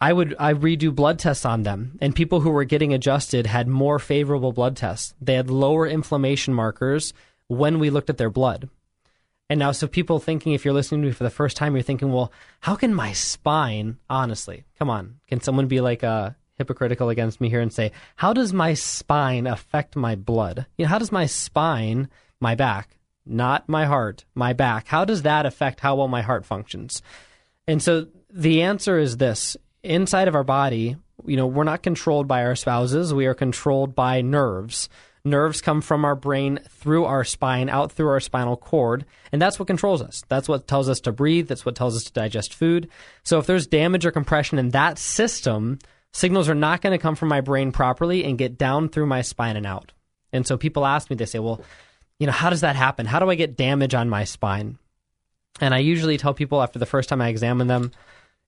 I 0.00 0.12
would 0.12 0.34
I 0.38 0.52
redo 0.52 0.94
blood 0.94 1.18
tests 1.18 1.46
on 1.46 1.62
them, 1.62 1.96
and 2.00 2.14
people 2.14 2.40
who 2.40 2.50
were 2.50 2.64
getting 2.64 2.92
adjusted 2.92 3.46
had 3.46 3.68
more 3.68 3.98
favorable 3.98 4.52
blood 4.52 4.76
tests. 4.76 5.14
They 5.20 5.34
had 5.34 5.50
lower 5.50 5.86
inflammation 5.86 6.52
markers 6.52 7.14
when 7.46 7.78
we 7.78 7.90
looked 7.90 8.10
at 8.10 8.18
their 8.18 8.28
blood. 8.28 8.68
And 9.48 9.60
now, 9.60 9.70
so 9.70 9.86
people 9.86 10.18
thinking, 10.18 10.52
if 10.52 10.64
you're 10.64 10.74
listening 10.74 11.02
to 11.02 11.06
me 11.06 11.12
for 11.12 11.22
the 11.22 11.30
first 11.30 11.56
time, 11.56 11.74
you're 11.74 11.82
thinking, 11.82 12.12
well, 12.12 12.32
how 12.60 12.74
can 12.74 12.92
my 12.92 13.12
spine, 13.12 13.98
honestly, 14.10 14.64
come 14.78 14.90
on, 14.90 15.20
can 15.28 15.40
someone 15.40 15.68
be 15.68 15.80
like 15.80 16.02
uh, 16.02 16.30
hypocritical 16.58 17.08
against 17.08 17.40
me 17.40 17.48
here 17.48 17.60
and 17.60 17.72
say, 17.72 17.92
how 18.16 18.32
does 18.32 18.52
my 18.52 18.74
spine 18.74 19.46
affect 19.46 19.96
my 19.96 20.14
blood? 20.14 20.66
You 20.76 20.84
know, 20.84 20.88
how 20.88 20.98
does 20.98 21.12
my 21.12 21.26
spine 21.26 22.08
my 22.40 22.54
back, 22.54 22.98
not 23.24 23.68
my 23.68 23.86
heart, 23.86 24.24
my 24.34 24.52
back. 24.52 24.88
How 24.88 25.04
does 25.04 25.22
that 25.22 25.46
affect 25.46 25.80
how 25.80 25.96
well 25.96 26.08
my 26.08 26.22
heart 26.22 26.44
functions? 26.44 27.02
And 27.66 27.82
so 27.82 28.06
the 28.30 28.62
answer 28.62 28.98
is 28.98 29.16
this 29.16 29.56
inside 29.82 30.28
of 30.28 30.34
our 30.34 30.44
body, 30.44 30.96
you 31.24 31.36
know, 31.36 31.46
we're 31.46 31.64
not 31.64 31.82
controlled 31.82 32.28
by 32.28 32.44
our 32.44 32.56
spouses, 32.56 33.14
we 33.14 33.26
are 33.26 33.34
controlled 33.34 33.94
by 33.94 34.20
nerves. 34.20 34.88
Nerves 35.24 35.60
come 35.60 35.80
from 35.80 36.04
our 36.04 36.14
brain 36.14 36.60
through 36.68 37.04
our 37.04 37.24
spine, 37.24 37.68
out 37.68 37.90
through 37.90 38.10
our 38.10 38.20
spinal 38.20 38.56
cord, 38.56 39.04
and 39.32 39.42
that's 39.42 39.58
what 39.58 39.66
controls 39.66 40.00
us. 40.00 40.22
That's 40.28 40.48
what 40.48 40.68
tells 40.68 40.88
us 40.88 41.00
to 41.00 41.10
breathe, 41.10 41.48
that's 41.48 41.66
what 41.66 41.74
tells 41.74 41.96
us 41.96 42.04
to 42.04 42.12
digest 42.12 42.54
food. 42.54 42.88
So 43.24 43.40
if 43.40 43.46
there's 43.46 43.66
damage 43.66 44.06
or 44.06 44.12
compression 44.12 44.60
in 44.60 44.68
that 44.68 45.00
system, 45.00 45.80
signals 46.16 46.48
are 46.48 46.54
not 46.54 46.80
going 46.80 46.96
to 46.96 47.02
come 47.02 47.14
from 47.14 47.28
my 47.28 47.42
brain 47.42 47.72
properly 47.72 48.24
and 48.24 48.38
get 48.38 48.56
down 48.56 48.88
through 48.88 49.06
my 49.06 49.20
spine 49.20 49.56
and 49.56 49.66
out. 49.66 49.92
And 50.32 50.46
so 50.46 50.56
people 50.56 50.86
ask 50.86 51.10
me, 51.10 51.16
they 51.16 51.26
say, 51.26 51.38
well, 51.38 51.60
you 52.18 52.26
know, 52.26 52.32
how 52.32 52.48
does 52.48 52.62
that 52.62 52.74
happen? 52.74 53.04
How 53.04 53.18
do 53.18 53.28
I 53.28 53.34
get 53.34 53.56
damage 53.56 53.94
on 53.94 54.08
my 54.08 54.24
spine? 54.24 54.78
And 55.60 55.74
I 55.74 55.78
usually 55.78 56.16
tell 56.16 56.32
people 56.32 56.62
after 56.62 56.78
the 56.78 56.86
first 56.86 57.10
time 57.10 57.20
I 57.20 57.28
examine 57.28 57.66
them, 57.66 57.92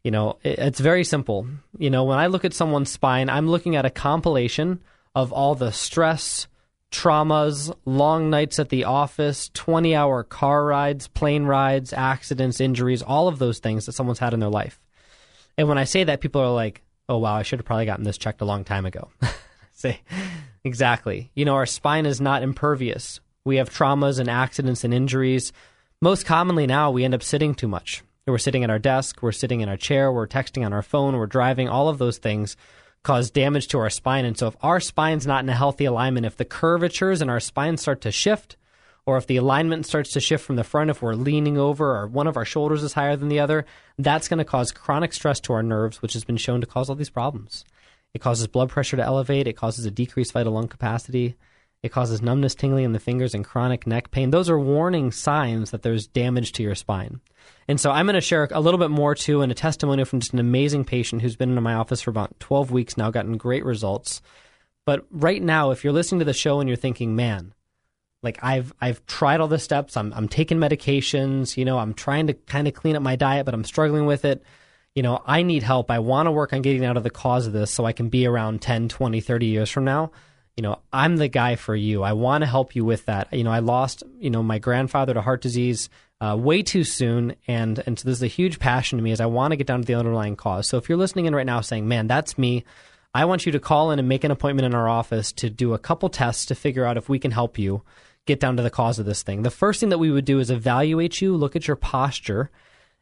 you 0.02 0.10
know, 0.10 0.38
it's 0.42 0.80
very 0.80 1.04
simple. 1.04 1.46
You 1.76 1.90
know, 1.90 2.04
when 2.04 2.18
I 2.18 2.28
look 2.28 2.46
at 2.46 2.54
someone's 2.54 2.90
spine, 2.90 3.28
I'm 3.28 3.48
looking 3.48 3.76
at 3.76 3.84
a 3.84 3.90
compilation 3.90 4.80
of 5.14 5.30
all 5.32 5.54
the 5.54 5.70
stress, 5.70 6.46
traumas, 6.90 7.74
long 7.84 8.30
nights 8.30 8.58
at 8.58 8.70
the 8.70 8.84
office, 8.84 9.50
20 9.52 9.94
hour 9.94 10.24
car 10.24 10.64
rides, 10.64 11.08
plane 11.08 11.44
rides, 11.44 11.92
accidents, 11.92 12.60
injuries, 12.60 13.02
all 13.02 13.28
of 13.28 13.38
those 13.38 13.58
things 13.58 13.84
that 13.86 13.92
someone's 13.92 14.20
had 14.20 14.32
in 14.32 14.40
their 14.40 14.48
life. 14.48 14.80
And 15.58 15.68
when 15.68 15.76
I 15.76 15.84
say 15.84 16.04
that, 16.04 16.22
people 16.22 16.40
are 16.40 16.52
like, 16.52 16.82
oh, 17.08 17.18
wow, 17.18 17.34
I 17.34 17.42
should 17.42 17.58
have 17.58 17.66
probably 17.66 17.86
gotten 17.86 18.04
this 18.04 18.18
checked 18.18 18.40
a 18.40 18.44
long 18.44 18.64
time 18.64 18.86
ago. 18.86 19.10
say, 19.72 20.00
exactly. 20.64 21.30
You 21.34 21.44
know, 21.44 21.54
our 21.54 21.66
spine 21.66 22.06
is 22.06 22.20
not 22.20 22.42
impervious. 22.42 23.20
We 23.44 23.56
have 23.56 23.70
traumas 23.70 24.18
and 24.18 24.28
accidents 24.28 24.84
and 24.84 24.92
injuries. 24.92 25.52
Most 26.02 26.26
commonly 26.26 26.66
now, 26.66 26.90
we 26.90 27.04
end 27.04 27.14
up 27.14 27.22
sitting 27.22 27.54
too 27.54 27.68
much. 27.68 28.02
We're 28.26 28.36
sitting 28.36 28.62
at 28.62 28.68
our 28.68 28.78
desk, 28.78 29.22
we're 29.22 29.32
sitting 29.32 29.62
in 29.62 29.70
our 29.70 29.78
chair, 29.78 30.12
we're 30.12 30.26
texting 30.26 30.66
on 30.66 30.74
our 30.74 30.82
phone, 30.82 31.16
we're 31.16 31.26
driving, 31.26 31.66
all 31.66 31.88
of 31.88 31.96
those 31.96 32.18
things 32.18 32.58
cause 33.02 33.30
damage 33.30 33.68
to 33.68 33.78
our 33.78 33.88
spine. 33.88 34.26
And 34.26 34.36
so 34.36 34.48
if 34.48 34.56
our 34.60 34.80
spine's 34.80 35.26
not 35.26 35.42
in 35.42 35.48
a 35.48 35.54
healthy 35.54 35.86
alignment, 35.86 36.26
if 36.26 36.36
the 36.36 36.44
curvatures 36.44 37.22
in 37.22 37.30
our 37.30 37.40
spine 37.40 37.78
start 37.78 38.02
to 38.02 38.12
shift, 38.12 38.57
or 39.08 39.16
if 39.16 39.26
the 39.26 39.38
alignment 39.38 39.86
starts 39.86 40.12
to 40.12 40.20
shift 40.20 40.44
from 40.44 40.56
the 40.56 40.62
front, 40.62 40.90
if 40.90 41.00
we're 41.00 41.14
leaning 41.14 41.56
over 41.56 41.96
or 41.96 42.06
one 42.06 42.26
of 42.26 42.36
our 42.36 42.44
shoulders 42.44 42.82
is 42.82 42.92
higher 42.92 43.16
than 43.16 43.30
the 43.30 43.40
other, 43.40 43.64
that's 43.96 44.28
going 44.28 44.36
to 44.36 44.44
cause 44.44 44.70
chronic 44.70 45.14
stress 45.14 45.40
to 45.40 45.54
our 45.54 45.62
nerves, 45.62 46.02
which 46.02 46.12
has 46.12 46.24
been 46.24 46.36
shown 46.36 46.60
to 46.60 46.66
cause 46.66 46.90
all 46.90 46.94
these 46.94 47.08
problems. 47.08 47.64
It 48.12 48.20
causes 48.20 48.46
blood 48.48 48.68
pressure 48.68 48.98
to 48.98 49.02
elevate, 49.02 49.46
it 49.46 49.56
causes 49.56 49.86
a 49.86 49.90
decreased 49.90 50.34
vital 50.34 50.52
lung 50.52 50.68
capacity, 50.68 51.36
it 51.82 51.90
causes 51.90 52.20
numbness, 52.20 52.54
tingling 52.54 52.84
in 52.84 52.92
the 52.92 53.00
fingers, 53.00 53.32
and 53.32 53.46
chronic 53.46 53.86
neck 53.86 54.10
pain. 54.10 54.28
Those 54.28 54.50
are 54.50 54.60
warning 54.60 55.10
signs 55.10 55.70
that 55.70 55.80
there's 55.80 56.06
damage 56.06 56.52
to 56.52 56.62
your 56.62 56.74
spine. 56.74 57.22
And 57.66 57.80
so 57.80 57.90
I'm 57.90 58.04
going 58.04 58.12
to 58.12 58.20
share 58.20 58.46
a 58.50 58.60
little 58.60 58.76
bit 58.76 58.90
more 58.90 59.14
too, 59.14 59.40
and 59.40 59.50
a 59.50 59.54
testimonial 59.54 60.04
from 60.04 60.20
just 60.20 60.34
an 60.34 60.38
amazing 60.38 60.84
patient 60.84 61.22
who's 61.22 61.34
been 61.34 61.56
in 61.56 61.62
my 61.62 61.72
office 61.72 62.02
for 62.02 62.10
about 62.10 62.38
12 62.40 62.70
weeks 62.70 62.98
now, 62.98 63.10
gotten 63.10 63.38
great 63.38 63.64
results. 63.64 64.20
But 64.84 65.06
right 65.10 65.42
now, 65.42 65.70
if 65.70 65.82
you're 65.82 65.94
listening 65.94 66.18
to 66.18 66.26
the 66.26 66.34
show 66.34 66.60
and 66.60 66.68
you're 66.68 66.76
thinking, 66.76 67.16
man, 67.16 67.54
like 68.22 68.38
I've 68.42 68.72
I've 68.80 69.04
tried 69.06 69.40
all 69.40 69.48
the 69.48 69.58
steps, 69.58 69.96
I'm 69.96 70.12
I'm 70.14 70.28
taking 70.28 70.58
medications, 70.58 71.56
you 71.56 71.64
know, 71.64 71.78
I'm 71.78 71.94
trying 71.94 72.26
to 72.28 72.34
kind 72.34 72.68
of 72.68 72.74
clean 72.74 72.96
up 72.96 73.02
my 73.02 73.16
diet, 73.16 73.44
but 73.44 73.54
I'm 73.54 73.64
struggling 73.64 74.06
with 74.06 74.24
it. 74.24 74.42
You 74.94 75.02
know, 75.02 75.22
I 75.24 75.42
need 75.42 75.62
help. 75.62 75.90
I 75.90 76.00
want 76.00 76.26
to 76.26 76.32
work 76.32 76.52
on 76.52 76.62
getting 76.62 76.84
out 76.84 76.96
of 76.96 77.04
the 77.04 77.10
cause 77.10 77.46
of 77.46 77.52
this 77.52 77.72
so 77.72 77.84
I 77.84 77.92
can 77.92 78.08
be 78.08 78.26
around 78.26 78.62
10, 78.62 78.88
20, 78.88 79.20
30 79.20 79.46
years 79.46 79.70
from 79.70 79.84
now 79.84 80.10
you 80.58 80.62
know, 80.62 80.80
I'm 80.92 81.18
the 81.18 81.28
guy 81.28 81.54
for 81.54 81.76
you. 81.76 82.02
I 82.02 82.14
want 82.14 82.42
to 82.42 82.46
help 82.46 82.74
you 82.74 82.84
with 82.84 83.06
that. 83.06 83.32
You 83.32 83.44
know, 83.44 83.52
I 83.52 83.60
lost, 83.60 84.02
you 84.18 84.28
know, 84.28 84.42
my 84.42 84.58
grandfather 84.58 85.14
to 85.14 85.20
heart 85.20 85.40
disease 85.40 85.88
uh, 86.20 86.36
way 86.36 86.64
too 86.64 86.82
soon, 86.82 87.36
and 87.46 87.80
and 87.86 87.96
so 87.96 88.08
this 88.08 88.16
is 88.16 88.24
a 88.24 88.26
huge 88.26 88.58
passion 88.58 88.98
to 88.98 89.04
me. 89.04 89.12
Is 89.12 89.20
I 89.20 89.26
want 89.26 89.52
to 89.52 89.56
get 89.56 89.68
down 89.68 89.82
to 89.82 89.86
the 89.86 89.94
underlying 89.94 90.34
cause. 90.34 90.66
So 90.66 90.76
if 90.76 90.88
you're 90.88 90.98
listening 90.98 91.26
in 91.26 91.34
right 91.34 91.46
now, 91.46 91.60
saying, 91.60 91.86
"Man, 91.86 92.08
that's 92.08 92.36
me," 92.36 92.64
I 93.14 93.24
want 93.24 93.46
you 93.46 93.52
to 93.52 93.60
call 93.60 93.92
in 93.92 94.00
and 94.00 94.08
make 94.08 94.24
an 94.24 94.32
appointment 94.32 94.66
in 94.66 94.74
our 94.74 94.88
office 94.88 95.30
to 95.34 95.48
do 95.48 95.74
a 95.74 95.78
couple 95.78 96.08
tests 96.08 96.46
to 96.46 96.56
figure 96.56 96.84
out 96.84 96.96
if 96.96 97.08
we 97.08 97.20
can 97.20 97.30
help 97.30 97.56
you 97.56 97.84
get 98.28 98.38
down 98.38 98.56
to 98.58 98.62
the 98.62 98.70
cause 98.70 99.00
of 99.00 99.06
this 99.06 99.24
thing. 99.24 99.42
The 99.42 99.50
first 99.50 99.80
thing 99.80 99.88
that 99.88 99.98
we 99.98 100.12
would 100.12 100.24
do 100.24 100.38
is 100.38 100.50
evaluate 100.50 101.20
you, 101.20 101.36
look 101.36 101.56
at 101.56 101.66
your 101.66 101.76
posture, 101.76 102.50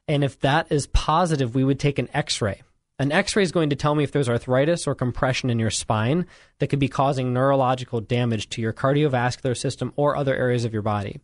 and 0.09 0.25
if 0.25 0.41
that 0.41 0.71
is 0.71 0.87
positive, 0.87 1.55
we 1.55 1.65
would 1.65 1.79
take 1.79 1.99
an 1.99 2.09
X-ray. 2.15 2.63
An 2.99 3.13
x 3.13 3.37
ray 3.37 3.43
is 3.43 3.53
going 3.53 3.69
to 3.69 3.77
tell 3.77 3.95
me 3.95 4.05
if 4.05 4.13
there's 4.13 4.29
arthritis 4.29 4.87
or 4.87 4.95
compression 4.95 5.51
in 5.51 5.59
your 5.59 5.71
spine 5.71 6.25
that 6.61 6.69
could 6.69 6.79
be 6.79 6.89
causing 6.89 7.35
neurological 7.35 8.01
damage 8.01 8.49
to 8.51 8.63
your 8.63 8.73
cardiovascular 8.73 9.55
system 9.55 9.93
or 9.97 10.17
other 10.17 10.35
areas 10.35 10.65
of 10.65 10.73
your 10.73 10.81
body. 10.81 11.21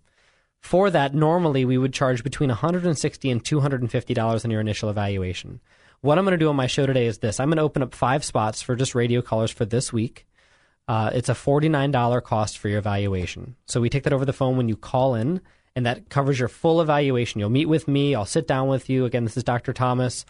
For 0.60 0.90
that, 0.90 1.14
normally 1.14 1.64
we 1.64 1.78
would 1.78 1.94
charge 1.94 2.22
between 2.22 2.50
160 2.50 3.30
and 3.30 3.42
$250 3.42 4.44
in 4.44 4.50
your 4.50 4.60
initial 4.60 4.90
evaluation. 4.90 5.60
What 6.02 6.18
I'm 6.18 6.24
going 6.24 6.32
to 6.32 6.44
do 6.44 6.50
on 6.50 6.56
my 6.56 6.66
show 6.66 6.84
today 6.84 7.06
is 7.06 7.18
this 7.18 7.40
I'm 7.40 7.48
going 7.48 7.56
to 7.56 7.62
open 7.62 7.82
up 7.82 7.94
five 7.94 8.22
spots 8.22 8.60
for 8.60 8.76
just 8.76 8.94
radio 8.94 9.22
callers 9.22 9.50
for 9.50 9.64
this 9.64 9.94
week. 9.94 10.26
Uh, 10.88 11.10
it's 11.14 11.28
a 11.28 11.34
$49 11.34 12.22
cost 12.22 12.58
for 12.58 12.68
your 12.68 12.78
evaluation. 12.78 13.56
So 13.66 13.80
we 13.80 13.88
take 13.88 14.02
that 14.04 14.12
over 14.12 14.24
the 14.24 14.32
phone 14.32 14.56
when 14.56 14.68
you 14.68 14.76
call 14.76 15.14
in, 15.14 15.40
and 15.76 15.86
that 15.86 16.08
covers 16.08 16.38
your 16.38 16.48
full 16.48 16.80
evaluation. 16.80 17.38
You'll 17.38 17.50
meet 17.50 17.66
with 17.66 17.88
me, 17.88 18.14
I'll 18.14 18.24
sit 18.24 18.46
down 18.46 18.68
with 18.68 18.90
you. 18.90 19.04
Again, 19.04 19.24
this 19.24 19.36
is 19.36 19.44
Dr. 19.44 19.72
Thomas. 19.72 20.24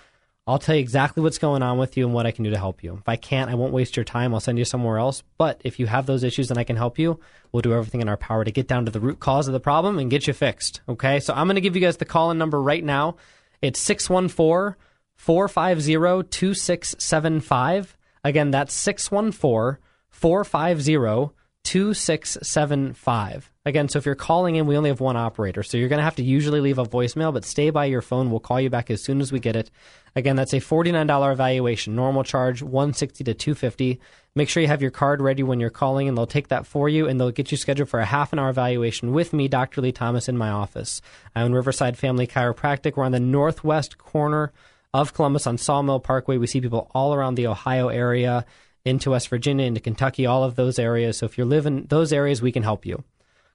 I'll 0.44 0.58
tell 0.58 0.74
you 0.74 0.80
exactly 0.80 1.22
what's 1.22 1.38
going 1.38 1.62
on 1.62 1.78
with 1.78 1.96
you 1.96 2.04
and 2.04 2.12
what 2.12 2.26
I 2.26 2.32
can 2.32 2.42
do 2.42 2.50
to 2.50 2.58
help 2.58 2.82
you. 2.82 2.94
If 2.94 3.08
I 3.08 3.14
can't, 3.14 3.48
I 3.48 3.54
won't 3.54 3.72
waste 3.72 3.96
your 3.96 4.04
time. 4.04 4.34
I'll 4.34 4.40
send 4.40 4.58
you 4.58 4.64
somewhere 4.64 4.98
else. 4.98 5.22
But 5.38 5.60
if 5.62 5.78
you 5.78 5.86
have 5.86 6.06
those 6.06 6.24
issues 6.24 6.50
and 6.50 6.58
I 6.58 6.64
can 6.64 6.74
help 6.74 6.98
you, 6.98 7.20
we'll 7.52 7.60
do 7.60 7.72
everything 7.72 8.00
in 8.00 8.08
our 8.08 8.16
power 8.16 8.44
to 8.44 8.50
get 8.50 8.66
down 8.66 8.84
to 8.86 8.90
the 8.90 8.98
root 8.98 9.20
cause 9.20 9.46
of 9.46 9.52
the 9.52 9.60
problem 9.60 10.00
and 10.00 10.10
get 10.10 10.26
you 10.26 10.32
fixed. 10.32 10.80
Okay? 10.88 11.20
So 11.20 11.32
I'm 11.32 11.46
going 11.46 11.54
to 11.54 11.60
give 11.60 11.76
you 11.76 11.82
guys 11.82 11.98
the 11.98 12.04
call 12.04 12.32
in 12.32 12.38
number 12.38 12.60
right 12.60 12.82
now. 12.82 13.16
It's 13.60 13.78
614 13.78 14.76
450 15.14 16.28
2675. 16.28 17.96
Again, 18.24 18.50
that's 18.50 18.74
614 18.74 19.78
450 20.12 21.34
2675. 21.64 23.50
Again, 23.64 23.88
so 23.88 23.98
if 23.98 24.06
you're 24.06 24.16
calling 24.16 24.56
in, 24.56 24.66
we 24.66 24.76
only 24.76 24.90
have 24.90 25.00
one 25.00 25.16
operator. 25.16 25.62
So 25.62 25.76
you're 25.76 25.88
going 25.88 26.00
to 26.00 26.04
have 26.04 26.16
to 26.16 26.24
usually 26.24 26.60
leave 26.60 26.78
a 26.78 26.84
voicemail, 26.84 27.32
but 27.32 27.44
stay 27.44 27.70
by 27.70 27.84
your 27.84 28.02
phone. 28.02 28.30
We'll 28.30 28.40
call 28.40 28.60
you 28.60 28.68
back 28.68 28.90
as 28.90 29.02
soon 29.02 29.20
as 29.20 29.30
we 29.30 29.38
get 29.38 29.54
it. 29.54 29.70
Again, 30.16 30.34
that's 30.34 30.52
a 30.52 30.56
$49 30.56 31.32
evaluation. 31.32 31.94
Normal 31.94 32.24
charge 32.24 32.62
160 32.62 33.24
to 33.24 33.34
250. 33.34 34.00
Make 34.34 34.48
sure 34.48 34.60
you 34.60 34.66
have 34.66 34.82
your 34.82 34.90
card 34.90 35.22
ready 35.22 35.44
when 35.44 35.60
you're 35.60 35.70
calling 35.70 36.08
and 36.08 36.18
they'll 36.18 36.26
take 36.26 36.48
that 36.48 36.66
for 36.66 36.88
you 36.88 37.06
and 37.06 37.20
they'll 37.20 37.30
get 37.30 37.52
you 37.52 37.56
scheduled 37.56 37.88
for 37.88 38.00
a 38.00 38.04
half 38.04 38.32
an 38.32 38.40
hour 38.40 38.50
evaluation 38.50 39.12
with 39.12 39.32
me, 39.32 39.46
Dr. 39.46 39.80
Lee 39.80 39.92
Thomas 39.92 40.28
in 40.28 40.36
my 40.36 40.50
office. 40.50 41.00
I 41.36 41.42
own 41.42 41.52
Riverside 41.52 41.96
Family 41.96 42.26
Chiropractic. 42.26 42.96
We're 42.96 43.04
on 43.04 43.12
the 43.12 43.20
northwest 43.20 43.98
corner 43.98 44.52
of 44.92 45.14
Columbus 45.14 45.46
on 45.46 45.56
Sawmill 45.56 46.00
Parkway. 46.00 46.36
We 46.36 46.48
see 46.48 46.60
people 46.60 46.90
all 46.92 47.14
around 47.14 47.36
the 47.36 47.46
Ohio 47.46 47.88
area, 47.88 48.44
into 48.84 49.10
West 49.10 49.28
Virginia, 49.28 49.66
into 49.66 49.80
Kentucky, 49.80 50.26
all 50.26 50.44
of 50.44 50.56
those 50.56 50.78
areas. 50.78 51.18
So 51.18 51.26
if 51.26 51.38
you 51.38 51.44
live 51.44 51.66
in 51.66 51.86
those 51.86 52.12
areas, 52.12 52.42
we 52.42 52.52
can 52.52 52.62
help 52.62 52.84
you. 52.84 53.02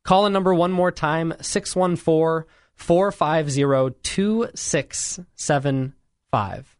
Call 0.04 0.26
in 0.26 0.34
number 0.34 0.54
one 0.54 0.72
more 0.72 0.92
time 0.92 1.34
614 1.42 2.50
450 2.76 4.00
2675. 4.04 6.78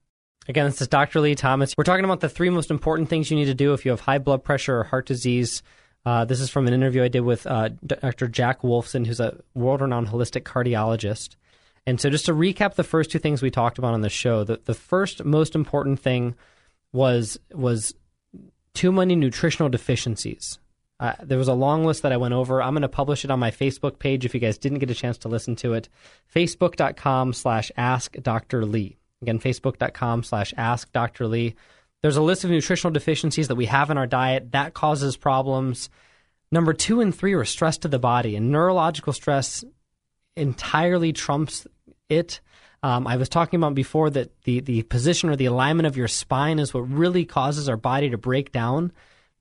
Again, 0.48 0.66
this 0.66 0.82
is 0.82 0.88
Dr. 0.88 1.20
Lee 1.20 1.36
Thomas. 1.36 1.74
We're 1.78 1.84
talking 1.84 2.06
about 2.06 2.22
the 2.22 2.30
three 2.30 2.50
most 2.50 2.72
important 2.72 3.10
things 3.10 3.30
you 3.30 3.36
need 3.36 3.46
to 3.46 3.54
do 3.54 3.74
if 3.74 3.84
you 3.84 3.92
have 3.92 4.00
high 4.00 4.20
blood 4.20 4.46
pressure 4.46 4.80
or 4.80 4.86
heart 4.86 5.06
disease. 5.06 5.62
Uh, 6.06 6.24
this 6.24 6.40
is 6.40 6.50
from 6.50 6.68
an 6.68 6.74
interview 6.74 7.04
I 7.04 7.10
did 7.10 7.20
with 7.22 7.46
uh, 7.46 7.70
Dr. 7.86 8.30
Jack 8.30 8.62
Wolfson, 8.62 9.06
who's 9.06 9.20
a 9.20 9.42
world 9.56 9.82
renowned 9.82 10.08
holistic 10.08 10.44
cardiologist. 10.44 11.36
And 11.86 12.00
so, 12.00 12.10
just 12.10 12.28
to 12.28 12.34
recap 12.34 12.76
the 12.76 12.86
first 12.86 13.12
two 13.12 13.20
things 13.20 13.42
we 13.42 13.52
talked 13.52 13.78
about 13.78 13.94
on 13.94 14.00
the 14.02 14.10
show, 14.10 14.46
the, 14.46 14.62
the 14.64 14.74
first 14.74 15.26
most 15.26 15.54
important 15.54 16.00
thing 16.00 16.36
was 16.94 17.38
was 17.52 17.94
too 18.78 18.92
many 18.92 19.16
nutritional 19.16 19.70
deficiencies. 19.70 20.60
Uh, 21.00 21.14
there 21.24 21.38
was 21.40 21.48
a 21.48 21.54
long 21.54 21.84
list 21.84 22.04
that 22.04 22.12
I 22.12 22.18
went 22.18 22.36
over. 22.36 22.62
I'm 22.62 22.74
going 22.74 22.84
to 22.84 22.88
publish 22.88 23.26
it 23.26 23.32
on 23.32 23.40
my 23.40 23.50
Facebook 23.50 23.98
page 23.98 24.24
if 24.24 24.36
you 24.36 24.40
guys 24.40 24.58
didn't 24.58 24.80
get 24.80 24.92
a 24.92 24.96
chance 24.96 25.18
to 25.20 25.28
listen 25.28 25.56
to 25.58 25.74
it. 25.74 25.90
Facebook.com 26.34 27.34
slash 27.34 27.72
Ask 27.76 28.16
Dr. 28.22 28.66
Lee. 28.66 28.98
Again, 29.24 29.40
Facebook.com 29.40 30.24
slash 30.24 30.54
Ask 30.58 30.92
Dr. 30.92 31.28
Lee. 31.28 31.56
There's 32.04 32.18
a 32.18 32.22
list 32.22 32.44
of 32.44 32.52
nutritional 32.52 32.94
deficiencies 32.94 33.48
that 33.48 33.56
we 33.56 33.66
have 33.66 33.90
in 33.90 33.98
our 33.98 34.06
diet 34.06 34.52
that 34.52 34.76
causes 34.76 35.18
problems. 35.18 35.90
Number 36.52 36.74
two 36.74 37.02
and 37.02 37.14
three 37.14 37.34
are 37.34 37.46
stress 37.46 37.80
to 37.80 37.88
the 37.88 38.00
body, 38.00 38.36
and 38.36 38.52
neurological 38.52 39.12
stress 39.12 39.64
entirely 40.36 41.14
trumps 41.14 41.66
it. 42.10 42.42
Um, 42.88 43.06
I 43.06 43.18
was 43.18 43.28
talking 43.28 43.60
about 43.60 43.76
before 43.76 44.10
that 44.12 44.30
the, 44.44 44.62
the 44.62 44.84
position 44.84 45.30
or 45.30 45.36
the 45.36 45.48
alignment 45.48 45.88
of 45.88 45.98
your 45.98 46.08
spine 46.08 46.58
is 46.58 46.74
what 46.74 46.90
really 46.90 47.26
causes 47.26 47.68
our 47.68 47.76
body 47.76 48.10
to 48.12 48.18
break 48.18 48.52
down 48.52 48.94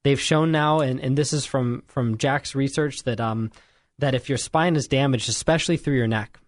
they've 0.06 0.20
shown 0.20 0.52
now, 0.52 0.78
and, 0.78 1.00
and 1.00 1.18
this 1.18 1.32
is 1.32 1.44
from 1.44 1.82
from 1.88 2.16
Jack's 2.16 2.54
research 2.54 3.02
that 3.02 3.20
um, 3.20 3.50
that 3.98 4.14
if 4.14 4.28
your 4.28 4.38
spine 4.38 4.76
is 4.76 4.86
damaged, 4.86 5.28
especially 5.28 5.76
through 5.76 5.96
your 5.96 6.06
neck, 6.06 6.38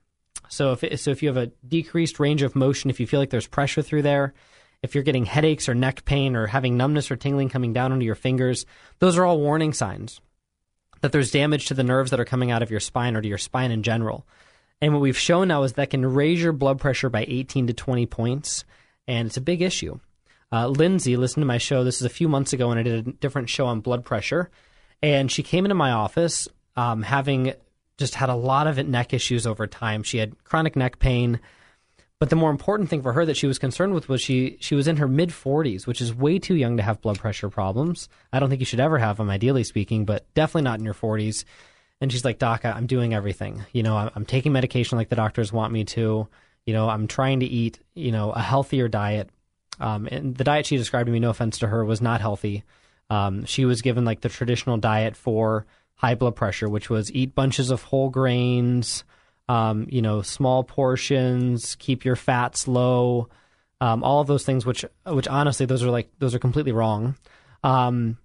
so 0.49 0.71
if 0.71 0.85
it, 0.85 1.01
so 1.01 1.11
if 1.11 1.25
you 1.25 1.29
have 1.29 1.37
a 1.37 1.51
decreased 1.67 2.21
range 2.21 2.43
of 2.43 2.55
motion, 2.55 2.89
if 2.89 3.01
you 3.01 3.07
feel 3.07 3.19
like 3.19 3.31
there's 3.31 3.49
pressure 3.49 3.83
through 3.83 4.03
there, 4.03 4.33
if 4.83 4.95
you're 4.95 5.03
getting 5.03 5.25
headaches 5.25 5.69
or 5.69 5.75
neck 5.75 6.05
pain 6.05 6.37
or 6.37 6.47
having 6.47 6.77
numbness 6.77 7.11
or 7.11 7.17
tingling 7.17 7.49
coming 7.49 7.73
down 7.73 7.91
under 7.91 8.05
your 8.05 8.15
fingers, 8.15 8.65
those 9.01 9.19
are 9.19 9.25
all 9.25 9.41
warning 9.41 9.73
signs. 9.73 10.21
that 11.01 11.11
there's 11.13 11.31
damage 11.31 11.67
to 11.67 11.75
the 11.75 11.85
nerves 11.85 12.11
that 12.11 12.21
are 12.21 12.25
coming 12.25 12.53
out 12.53 12.63
of 12.63 12.71
your 12.71 12.81
spine 12.81 13.17
or 13.17 13.23
to 13.23 13.29
your 13.29 13.39
spine 13.39 13.73
in 13.73 13.83
general. 13.83 14.25
And 14.81 14.93
what 14.93 15.03
we've 15.03 15.19
shown 15.19 15.49
now 15.49 15.65
is 15.65 15.73
that 15.75 15.91
can 15.91 16.07
raise 16.07 16.41
your 16.41 16.53
blood 16.53 16.79
pressure 16.79 17.09
by 17.09 17.25
18 17.27 17.67
to 17.67 17.73
20 17.73 18.07
points, 18.07 18.65
and 19.07 19.27
it's 19.27 19.37
a 19.37 19.41
big 19.41 19.61
issue. 19.63 19.99
Uh, 20.53 20.69
Lindsay 20.69 21.17
listened 21.17 21.43
to 21.43 21.47
my 21.47 21.59
show. 21.59 21.85
This 21.85 21.97
is 21.97 22.07
a 22.07 22.11
few 22.11 22.29
months 22.29 22.53
ago, 22.53 22.71
and 22.71 22.79
I 22.79 22.83
did 22.83 23.07
a 23.07 23.13
different 23.13 23.51
show 23.51 23.67
on 23.67 23.81
blood 23.81 24.05
pressure. 24.05 24.51
And 25.03 25.31
she 25.31 25.43
came 25.43 25.65
into 25.65 25.75
my 25.75 25.93
office 25.93 26.49
um, 26.77 27.03
having 27.03 27.53
just 27.99 28.15
had 28.15 28.29
a 28.31 28.35
lot 28.35 28.67
of 28.67 28.79
neck 28.87 29.13
issues 29.13 29.47
over 29.47 29.67
time. 29.67 30.03
She 30.03 30.19
had 30.19 30.43
chronic 30.45 30.77
neck 30.77 30.99
pain. 30.99 31.41
But 32.21 32.31
the 32.31 32.37
more 32.37 32.51
important 32.51 32.89
thing 32.89 33.03
for 33.03 33.13
her 33.13 33.25
that 33.27 33.37
she 33.37 33.47
was 33.47 33.59
concerned 33.59 33.95
with 33.95 34.09
was 34.09 34.21
she 34.21 34.57
she 34.61 34.75
was 34.75 34.89
in 34.89 34.97
her 34.97 35.07
mid 35.07 35.31
40s, 35.31 35.87
which 35.87 36.01
is 36.01 36.15
way 36.15 36.39
too 36.39 36.57
young 36.57 36.77
to 36.77 36.83
have 36.83 37.01
blood 37.01 37.19
pressure 37.19 37.49
problems. 37.49 38.09
I 38.33 38.41
don't 38.41 38.49
think 38.49 38.61
you 38.61 38.67
should 38.67 38.81
ever 38.81 38.99
have 38.99 39.19
them, 39.19 39.31
ideally 39.31 39.63
speaking, 39.63 40.05
but 40.05 40.33
definitely 40.35 40.63
not 40.63 40.79
in 40.81 40.85
your 40.85 40.95
40s. 40.95 41.45
And 42.01 42.13
she's 42.13 42.25
like, 42.25 42.39
Doc, 42.39 42.65
I'm 42.65 42.87
doing 42.87 43.13
everything. 43.13 43.65
You 43.73 43.83
know, 43.83 43.97
I'm, 43.97 44.25
taking 44.25 44.53
medication 44.53 44.99
like 44.99 45.09
the 45.09 45.17
doctors 45.17 45.53
want 45.53 45.73
me 45.73 45.85
to. 45.85 46.29
You 46.65 46.73
know, 46.73 46.89
I'm 46.89 47.09
trying 47.09 47.41
to 47.41 47.47
eat, 47.47 47.81
you 47.95 48.13
know, 48.13 48.31
a 48.31 48.41
healthier 48.41 48.89
diet. 48.89 49.31
Um, 49.81 50.07
and 50.11 50.37
the 50.37 50.45
diet 50.45 50.67
she 50.67 50.77
described 50.77 51.07
to 51.07 51.13
me, 51.13 51.19
no 51.19 51.31
offense 51.31 51.59
to 51.59 51.67
her, 51.67 51.85
was 51.85 52.01
not 52.01 52.21
healthy. 52.21 52.65
Um, 53.11 53.45
she 53.47 53.65
was 53.65 53.83
given 53.83 54.05
like 54.05 54.21
the 54.21 54.29
traditional 54.29 54.77
diet 54.77 55.17
for 55.17 55.67
high 55.95 56.15
blood 56.15 56.37
pressure, 56.37 56.69
which 56.69 56.89
was 56.89 57.11
eat 57.13 57.35
bunches 57.35 57.71
of 57.71 57.83
whole 57.83 58.11
grains, 58.11 59.05
um, 59.49 59.87
you 59.91 60.03
know, 60.03 60.23
small 60.23 60.63
portions, 60.63 61.75
keep 61.77 62.05
your 62.05 62.17
fats 62.17 62.69
low, 62.69 63.29
um, 63.81 64.05
all 64.05 64.21
of 64.21 64.27
those 64.27 64.45
things, 64.45 64.67
which 64.67 64.85
which 65.07 65.29
honestly, 65.29 65.67
those 65.67 65.83
are 65.83 65.91
like 65.91 66.11
those 66.19 66.35
are 66.35 66.39
completely 66.39 66.73
wrong. 66.73 67.17
Um, 67.65 68.19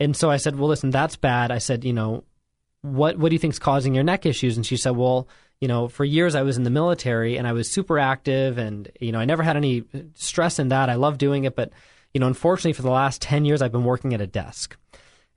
and 0.00 0.16
so 0.16 0.30
I 0.30 0.38
said, 0.38 0.58
well, 0.58 0.68
listen, 0.68 0.90
that's 0.90 1.16
bad. 1.16 1.50
I 1.50 1.58
said, 1.58 1.84
you 1.84 1.92
know, 1.92 2.24
what 2.84 3.16
what 3.16 3.30
do 3.30 3.34
you 3.34 3.38
think's 3.38 3.58
causing 3.58 3.94
your 3.94 4.04
neck 4.04 4.26
issues? 4.26 4.56
And 4.56 4.66
she 4.66 4.76
said, 4.76 4.90
well, 4.90 5.26
you 5.58 5.68
know, 5.68 5.88
for 5.88 6.04
years 6.04 6.34
I 6.34 6.42
was 6.42 6.58
in 6.58 6.64
the 6.64 6.70
military 6.70 7.38
and 7.38 7.46
I 7.48 7.52
was 7.52 7.70
super 7.70 7.98
active, 7.98 8.58
and 8.58 8.90
you 9.00 9.10
know, 9.10 9.18
I 9.18 9.24
never 9.24 9.42
had 9.42 9.56
any 9.56 9.84
stress 10.14 10.58
in 10.58 10.68
that. 10.68 10.90
I 10.90 10.96
love 10.96 11.16
doing 11.16 11.44
it, 11.44 11.56
but 11.56 11.72
you 12.12 12.20
know, 12.20 12.26
unfortunately, 12.26 12.74
for 12.74 12.82
the 12.82 12.90
last 12.90 13.22
ten 13.22 13.46
years, 13.46 13.62
I've 13.62 13.72
been 13.72 13.84
working 13.84 14.12
at 14.12 14.20
a 14.20 14.26
desk. 14.26 14.76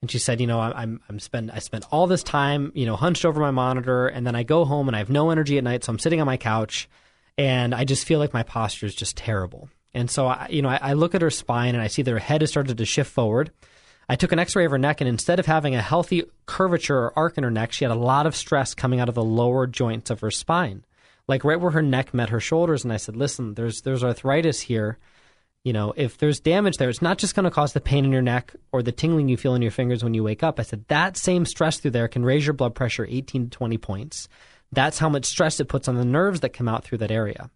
And 0.01 0.11
she 0.11 0.19
said, 0.19 0.41
you 0.41 0.47
know, 0.47 0.59
I'm 0.59 0.99
I'm 1.07 1.19
spend 1.19 1.49
I 1.51 1.59
spent 1.59 1.85
all 1.89 2.05
this 2.05 2.21
time, 2.21 2.73
you 2.75 2.85
know, 2.85 2.97
hunched 2.97 3.23
over 3.23 3.39
my 3.39 3.51
monitor, 3.51 4.07
and 4.07 4.27
then 4.27 4.35
I 4.35 4.43
go 4.43 4.65
home 4.65 4.89
and 4.89 4.95
I 4.95 4.99
have 4.99 5.09
no 5.09 5.29
energy 5.29 5.57
at 5.57 5.63
night, 5.63 5.85
so 5.85 5.91
I'm 5.91 5.99
sitting 5.99 6.19
on 6.19 6.27
my 6.27 6.37
couch, 6.37 6.89
and 7.37 7.73
I 7.73 7.85
just 7.85 8.05
feel 8.05 8.19
like 8.19 8.33
my 8.33 8.43
posture 8.43 8.85
is 8.85 8.93
just 8.93 9.15
terrible. 9.15 9.69
And 9.93 10.11
so, 10.11 10.27
I, 10.27 10.47
you 10.49 10.61
know, 10.61 10.69
I, 10.69 10.79
I 10.81 10.93
look 10.93 11.15
at 11.15 11.21
her 11.21 11.31
spine 11.31 11.73
and 11.73 11.81
I 11.81 11.87
see 11.87 12.01
that 12.01 12.11
her 12.11 12.19
head 12.19 12.41
has 12.41 12.51
started 12.51 12.77
to 12.77 12.85
shift 12.85 13.09
forward. 13.09 13.51
I 14.09 14.15
took 14.15 14.31
an 14.31 14.39
X-ray 14.39 14.65
of 14.65 14.71
her 14.71 14.77
neck, 14.77 15.01
and 15.01 15.07
instead 15.07 15.39
of 15.39 15.45
having 15.45 15.75
a 15.75 15.81
healthy 15.81 16.23
curvature 16.45 16.97
or 16.97 17.13
arc 17.17 17.37
in 17.37 17.43
her 17.43 17.51
neck, 17.51 17.73
she 17.73 17.83
had 17.83 17.91
a 17.91 17.95
lot 17.95 18.25
of 18.25 18.35
stress 18.35 18.73
coming 18.73 18.99
out 18.99 19.09
of 19.09 19.15
the 19.15 19.23
lower 19.23 19.67
joints 19.67 20.09
of 20.09 20.21
her 20.21 20.31
spine, 20.31 20.85
like 21.27 21.43
right 21.43 21.59
where 21.59 21.71
her 21.71 21.81
neck 21.81 22.13
met 22.13 22.29
her 22.29 22.39
shoulders. 22.39 22.83
And 22.83 22.93
I 22.93 22.97
said, 22.97 23.15
listen, 23.15 23.55
there's 23.55 23.81
there's 23.81 24.03
arthritis 24.03 24.61
here 24.61 24.97
you 25.67 25.73
know, 25.73 25.93
if 25.97 26.17
there's 26.17 26.39
damage 26.39 26.77
there, 26.77 26.87
it's 26.87 27.01
not 27.01 27.17
just 27.17 27.35
going 27.35 27.43
to 27.43 27.51
cause 27.51 27.73
the 27.73 27.81
pain 27.81 28.05
in 28.05 28.11
your 28.13 28.21
neck 28.21 28.55
or 28.71 28.81
the 28.81 28.93
tingling 28.93 29.27
you 29.27 29.35
feel 29.35 29.53
in 29.53 29.61
your 29.61 29.69
fingers 29.69 30.01
when 30.01 30.13
you 30.13 30.23
wake 30.23 30.41
up. 30.41 30.61
I 30.61 30.63
said 30.63 30.85
that 30.87 31.17
same 31.17 31.45
stress 31.45 31.77
through 31.77 31.91
there 31.91 32.07
can 32.07 32.23
raise 32.23 32.45
your 32.45 32.53
blood 32.53 32.73
pressure 32.73 33.05
18 33.05 33.49
to 33.49 33.49
20 33.49 33.77
points. 33.77 34.29
That's 34.71 34.97
how 34.97 35.09
much 35.09 35.25
stress 35.25 35.59
it 35.59 35.67
puts 35.67 35.89
on 35.89 35.95
the 35.95 36.05
nerves 36.05 36.39
that 36.39 36.53
come 36.53 36.69
out 36.69 36.85
through 36.85 36.99
that 36.99 37.11
area. 37.11 37.49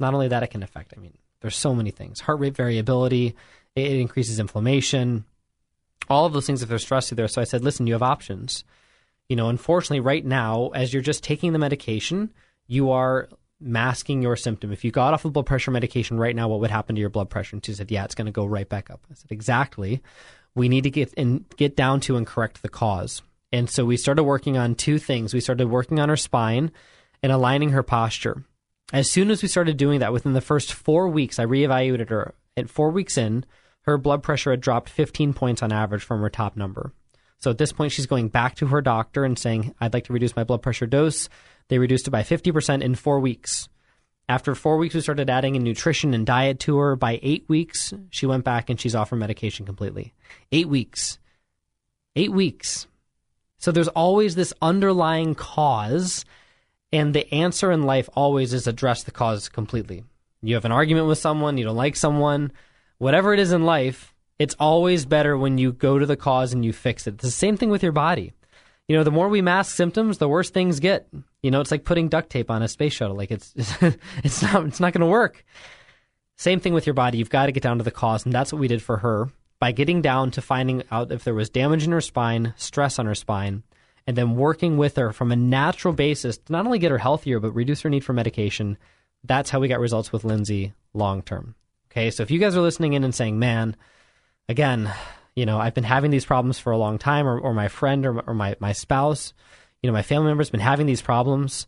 Not 0.00 0.12
only 0.12 0.26
that, 0.26 0.42
it 0.42 0.48
can 0.48 0.64
affect, 0.64 0.92
I 0.96 1.00
mean, 1.00 1.16
there's 1.40 1.54
so 1.54 1.72
many 1.72 1.92
things 1.92 2.18
heart 2.18 2.40
rate 2.40 2.56
variability, 2.56 3.36
it 3.76 3.92
increases 3.92 4.40
inflammation, 4.40 5.24
all 6.08 6.26
of 6.26 6.32
those 6.32 6.46
things 6.46 6.62
if 6.62 6.68
there's 6.68 6.82
stress 6.82 7.08
through 7.08 7.16
there. 7.16 7.28
So 7.28 7.40
I 7.40 7.44
said, 7.44 7.64
listen, 7.64 7.86
you 7.86 7.94
have 7.94 8.02
options. 8.02 8.64
You 9.28 9.36
know, 9.36 9.48
unfortunately, 9.48 10.00
right 10.00 10.24
now, 10.24 10.70
as 10.74 10.92
you're 10.92 11.02
just 11.02 11.24
taking 11.24 11.52
the 11.52 11.58
medication, 11.58 12.32
you 12.66 12.90
are 12.90 13.28
masking 13.60 14.22
your 14.22 14.36
symptom. 14.36 14.72
If 14.72 14.84
you 14.84 14.90
got 14.90 15.14
off 15.14 15.22
the 15.22 15.30
blood 15.30 15.46
pressure 15.46 15.70
medication 15.70 16.18
right 16.18 16.36
now, 16.36 16.48
what 16.48 16.60
would 16.60 16.70
happen 16.70 16.94
to 16.94 17.00
your 17.00 17.10
blood 17.10 17.30
pressure? 17.30 17.56
And 17.56 17.64
she 17.64 17.74
said, 17.74 17.90
Yeah, 17.90 18.04
it's 18.04 18.14
going 18.14 18.26
to 18.26 18.32
go 18.32 18.44
right 18.44 18.68
back 18.68 18.90
up. 18.90 19.00
I 19.10 19.14
said, 19.14 19.32
Exactly. 19.32 20.02
We 20.54 20.68
need 20.68 20.84
to 20.84 20.90
get 20.90 21.12
and 21.16 21.44
get 21.56 21.76
down 21.76 22.00
to 22.00 22.16
and 22.16 22.26
correct 22.26 22.62
the 22.62 22.68
cause. 22.68 23.22
And 23.52 23.70
so 23.70 23.84
we 23.84 23.96
started 23.96 24.24
working 24.24 24.56
on 24.56 24.74
two 24.74 24.98
things. 24.98 25.32
We 25.32 25.40
started 25.40 25.68
working 25.68 26.00
on 26.00 26.08
her 26.08 26.16
spine 26.16 26.72
and 27.22 27.32
aligning 27.32 27.70
her 27.70 27.82
posture. 27.82 28.44
As 28.92 29.10
soon 29.10 29.30
as 29.30 29.42
we 29.42 29.48
started 29.48 29.76
doing 29.76 30.00
that, 30.00 30.12
within 30.12 30.32
the 30.32 30.40
first 30.40 30.72
four 30.72 31.08
weeks, 31.08 31.38
I 31.38 31.46
reevaluated 31.46 32.08
her. 32.10 32.34
At 32.56 32.70
four 32.70 32.90
weeks 32.90 33.18
in, 33.18 33.44
her 33.86 33.98
blood 33.98 34.22
pressure 34.22 34.50
had 34.50 34.60
dropped 34.60 34.88
15 34.88 35.32
points 35.32 35.62
on 35.62 35.72
average 35.72 36.02
from 36.02 36.20
her 36.20 36.30
top 36.30 36.56
number. 36.56 36.92
So 37.38 37.50
at 37.50 37.58
this 37.58 37.72
point, 37.72 37.92
she's 37.92 38.06
going 38.06 38.28
back 38.28 38.56
to 38.56 38.66
her 38.66 38.80
doctor 38.80 39.24
and 39.24 39.38
saying, 39.38 39.74
I'd 39.80 39.94
like 39.94 40.04
to 40.04 40.12
reduce 40.12 40.34
my 40.34 40.44
blood 40.44 40.62
pressure 40.62 40.86
dose. 40.86 41.28
They 41.68 41.78
reduced 41.78 42.08
it 42.08 42.10
by 42.10 42.22
50% 42.22 42.82
in 42.82 42.94
four 42.94 43.20
weeks. 43.20 43.68
After 44.28 44.54
four 44.54 44.76
weeks, 44.76 44.94
we 44.94 45.00
started 45.00 45.30
adding 45.30 45.54
in 45.54 45.62
nutrition 45.62 46.12
and 46.14 46.26
diet 46.26 46.58
to 46.60 46.78
her. 46.78 46.96
By 46.96 47.20
eight 47.22 47.48
weeks, 47.48 47.94
she 48.10 48.26
went 48.26 48.44
back 48.44 48.68
and 48.70 48.80
she's 48.80 48.94
off 48.94 49.10
her 49.10 49.16
medication 49.16 49.66
completely. 49.66 50.14
Eight 50.50 50.68
weeks. 50.68 51.18
Eight 52.16 52.32
weeks. 52.32 52.86
So 53.58 53.70
there's 53.70 53.88
always 53.88 54.34
this 54.34 54.52
underlying 54.60 55.34
cause, 55.34 56.24
and 56.92 57.14
the 57.14 57.32
answer 57.32 57.70
in 57.70 57.82
life 57.82 58.08
always 58.14 58.52
is 58.52 58.66
address 58.66 59.04
the 59.04 59.10
cause 59.12 59.48
completely. 59.48 60.04
You 60.42 60.54
have 60.54 60.64
an 60.64 60.72
argument 60.72 61.06
with 61.06 61.18
someone, 61.18 61.56
you 61.56 61.64
don't 61.64 61.76
like 61.76 61.96
someone, 61.96 62.52
whatever 62.98 63.32
it 63.32 63.40
is 63.40 63.52
in 63.52 63.64
life, 63.64 64.14
it's 64.38 64.56
always 64.58 65.06
better 65.06 65.36
when 65.36 65.58
you 65.58 65.72
go 65.72 65.98
to 65.98 66.06
the 66.06 66.16
cause 66.16 66.52
and 66.52 66.64
you 66.64 66.72
fix 66.72 67.06
it. 67.06 67.14
It's 67.14 67.24
the 67.24 67.30
same 67.30 67.56
thing 67.56 67.70
with 67.70 67.82
your 67.82 67.92
body 67.92 68.32
you 68.88 68.96
know, 68.96 69.04
the 69.04 69.10
more 69.10 69.28
we 69.28 69.42
mask 69.42 69.74
symptoms, 69.74 70.18
the 70.18 70.28
worse 70.28 70.50
things 70.50 70.80
get. 70.80 71.08
You 71.42 71.50
know, 71.50 71.60
it's 71.60 71.70
like 71.70 71.84
putting 71.84 72.08
duct 72.08 72.30
tape 72.30 72.50
on 72.50 72.62
a 72.62 72.68
space 72.68 72.92
shuttle. 72.92 73.16
Like 73.16 73.30
it's 73.30 73.52
it's 74.24 74.42
not 74.42 74.66
it's 74.66 74.80
not 74.80 74.92
going 74.92 75.00
to 75.00 75.06
work. 75.06 75.44
Same 76.36 76.60
thing 76.60 76.74
with 76.74 76.86
your 76.86 76.94
body. 76.94 77.18
You've 77.18 77.30
got 77.30 77.46
to 77.46 77.52
get 77.52 77.62
down 77.62 77.78
to 77.78 77.84
the 77.84 77.90
cause, 77.90 78.24
and 78.24 78.32
that's 78.32 78.52
what 78.52 78.60
we 78.60 78.68
did 78.68 78.82
for 78.82 78.98
her 78.98 79.30
by 79.58 79.72
getting 79.72 80.02
down 80.02 80.30
to 80.32 80.42
finding 80.42 80.82
out 80.90 81.10
if 81.10 81.24
there 81.24 81.34
was 81.34 81.48
damage 81.48 81.84
in 81.84 81.92
her 81.92 82.00
spine, 82.00 82.52
stress 82.56 82.98
on 82.98 83.06
her 83.06 83.14
spine, 83.14 83.62
and 84.06 84.16
then 84.16 84.36
working 84.36 84.76
with 84.76 84.96
her 84.96 85.12
from 85.12 85.32
a 85.32 85.36
natural 85.36 85.94
basis 85.94 86.36
to 86.36 86.52
not 86.52 86.66
only 86.66 86.78
get 86.78 86.90
her 86.90 86.98
healthier 86.98 87.40
but 87.40 87.54
reduce 87.54 87.80
her 87.80 87.90
need 87.90 88.04
for 88.04 88.12
medication. 88.12 88.76
That's 89.24 89.50
how 89.50 89.58
we 89.58 89.68
got 89.68 89.80
results 89.80 90.12
with 90.12 90.24
Lindsay 90.24 90.74
long 90.94 91.22
term. 91.22 91.54
Okay, 91.96 92.10
so 92.10 92.22
if 92.22 92.30
you 92.30 92.38
guys 92.38 92.54
are 92.54 92.60
listening 92.60 92.92
in 92.92 93.04
and 93.04 93.14
saying, 93.14 93.38
"Man, 93.38 93.74
again, 94.50 94.92
you 95.34 95.46
know, 95.46 95.58
I've 95.58 95.72
been 95.72 95.82
having 95.82 96.10
these 96.10 96.26
problems 96.26 96.58
for 96.58 96.70
a 96.70 96.76
long 96.76 96.98
time, 96.98 97.26
or, 97.26 97.38
or 97.38 97.54
my 97.54 97.68
friend 97.68 98.04
or, 98.04 98.20
or 98.20 98.34
my, 98.34 98.54
my 98.60 98.72
spouse, 98.72 99.32
you 99.82 99.88
know, 99.88 99.94
my 99.94 100.02
family 100.02 100.26
member's 100.26 100.50
been 100.50 100.60
having 100.60 100.84
these 100.84 101.00
problems, 101.00 101.66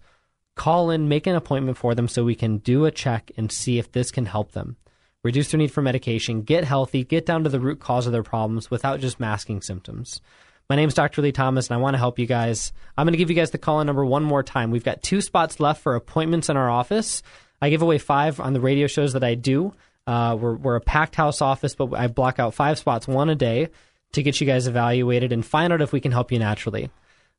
call 0.54 0.90
in, 0.90 1.08
make 1.08 1.26
an 1.26 1.34
appointment 1.34 1.78
for 1.78 1.94
them 1.94 2.08
so 2.08 2.24
we 2.24 2.34
can 2.34 2.58
do 2.58 2.84
a 2.84 2.90
check 2.90 3.30
and 3.38 3.50
see 3.50 3.78
if 3.78 3.90
this 3.92 4.10
can 4.10 4.26
help 4.26 4.52
them. 4.52 4.76
Reduce 5.24 5.50
their 5.50 5.56
need 5.56 5.72
for 5.72 5.80
medication, 5.80 6.42
get 6.42 6.64
healthy, 6.64 7.04
get 7.04 7.24
down 7.24 7.42
to 7.44 7.48
the 7.48 7.58
root 7.58 7.80
cause 7.80 8.04
of 8.04 8.12
their 8.12 8.22
problems 8.22 8.70
without 8.70 9.00
just 9.00 9.18
masking 9.18 9.62
symptoms. 9.62 10.20
My 10.68 10.76
name 10.76 10.88
is 10.88 10.94
Dr. 10.94 11.22
Lee 11.22 11.32
Thomas, 11.32 11.70
and 11.70 11.74
I 11.74 11.80
want 11.80 11.94
to 11.94 11.98
help 11.98 12.18
you 12.18 12.26
guys. 12.26 12.74
I'm 12.98 13.06
going 13.06 13.14
to 13.14 13.18
give 13.18 13.30
you 13.30 13.36
guys 13.36 13.52
the 13.52 13.56
call 13.56 13.80
in 13.80 13.86
number 13.86 14.04
one 14.04 14.24
more 14.24 14.42
time. 14.42 14.70
We've 14.70 14.84
got 14.84 15.02
two 15.02 15.22
spots 15.22 15.58
left 15.58 15.82
for 15.82 15.94
appointments 15.94 16.50
in 16.50 16.58
our 16.58 16.68
office. 16.68 17.22
I 17.62 17.70
give 17.70 17.80
away 17.80 17.96
five 17.96 18.40
on 18.40 18.52
the 18.52 18.60
radio 18.60 18.86
shows 18.88 19.14
that 19.14 19.24
I 19.24 19.34
do. 19.34 19.72
Uh, 20.08 20.34
we're, 20.34 20.54
we're 20.54 20.76
a 20.76 20.80
packed 20.80 21.14
house 21.14 21.42
office, 21.42 21.74
but 21.74 21.92
I 21.92 22.06
block 22.06 22.38
out 22.38 22.54
five 22.54 22.78
spots, 22.78 23.06
one 23.06 23.28
a 23.28 23.34
day, 23.34 23.68
to 24.12 24.22
get 24.22 24.40
you 24.40 24.46
guys 24.46 24.66
evaluated 24.66 25.32
and 25.32 25.44
find 25.44 25.70
out 25.70 25.82
if 25.82 25.92
we 25.92 26.00
can 26.00 26.12
help 26.12 26.32
you 26.32 26.38
naturally. 26.38 26.90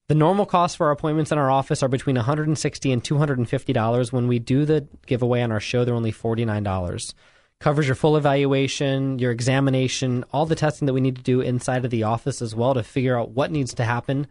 The 0.07 0.13
normal 0.13 0.45
cost 0.45 0.77
for 0.77 0.85
our 0.85 0.91
appointments 0.91 1.31
in 1.31 1.39
our 1.39 1.49
office 1.49 1.81
are 1.81 1.87
between 1.87 2.15
$160 2.15 2.93
and 2.93 3.03
$250. 3.03 4.11
When 4.11 4.27
we 4.27 4.37
do 4.37 4.65
the 4.65 4.87
giveaway 5.07 5.41
on 5.41 5.51
our 5.51 5.59
show, 5.59 5.83
they're 5.83 5.95
only 5.95 6.11
$49. 6.11 7.13
Covers 7.59 7.87
your 7.87 7.95
full 7.95 8.15
evaluation, 8.15 9.17
your 9.17 9.31
examination, 9.31 10.23
all 10.31 10.45
the 10.45 10.55
testing 10.55 10.85
that 10.85 10.93
we 10.93 11.01
need 11.01 11.15
to 11.15 11.23
do 11.23 11.41
inside 11.41 11.85
of 11.85 11.91
the 11.91 12.03
office 12.03 12.39
as 12.39 12.55
well 12.55 12.75
to 12.75 12.83
figure 12.83 13.17
out 13.17 13.31
what 13.31 13.49
needs 13.49 13.73
to 13.73 13.83
happen 13.83 14.27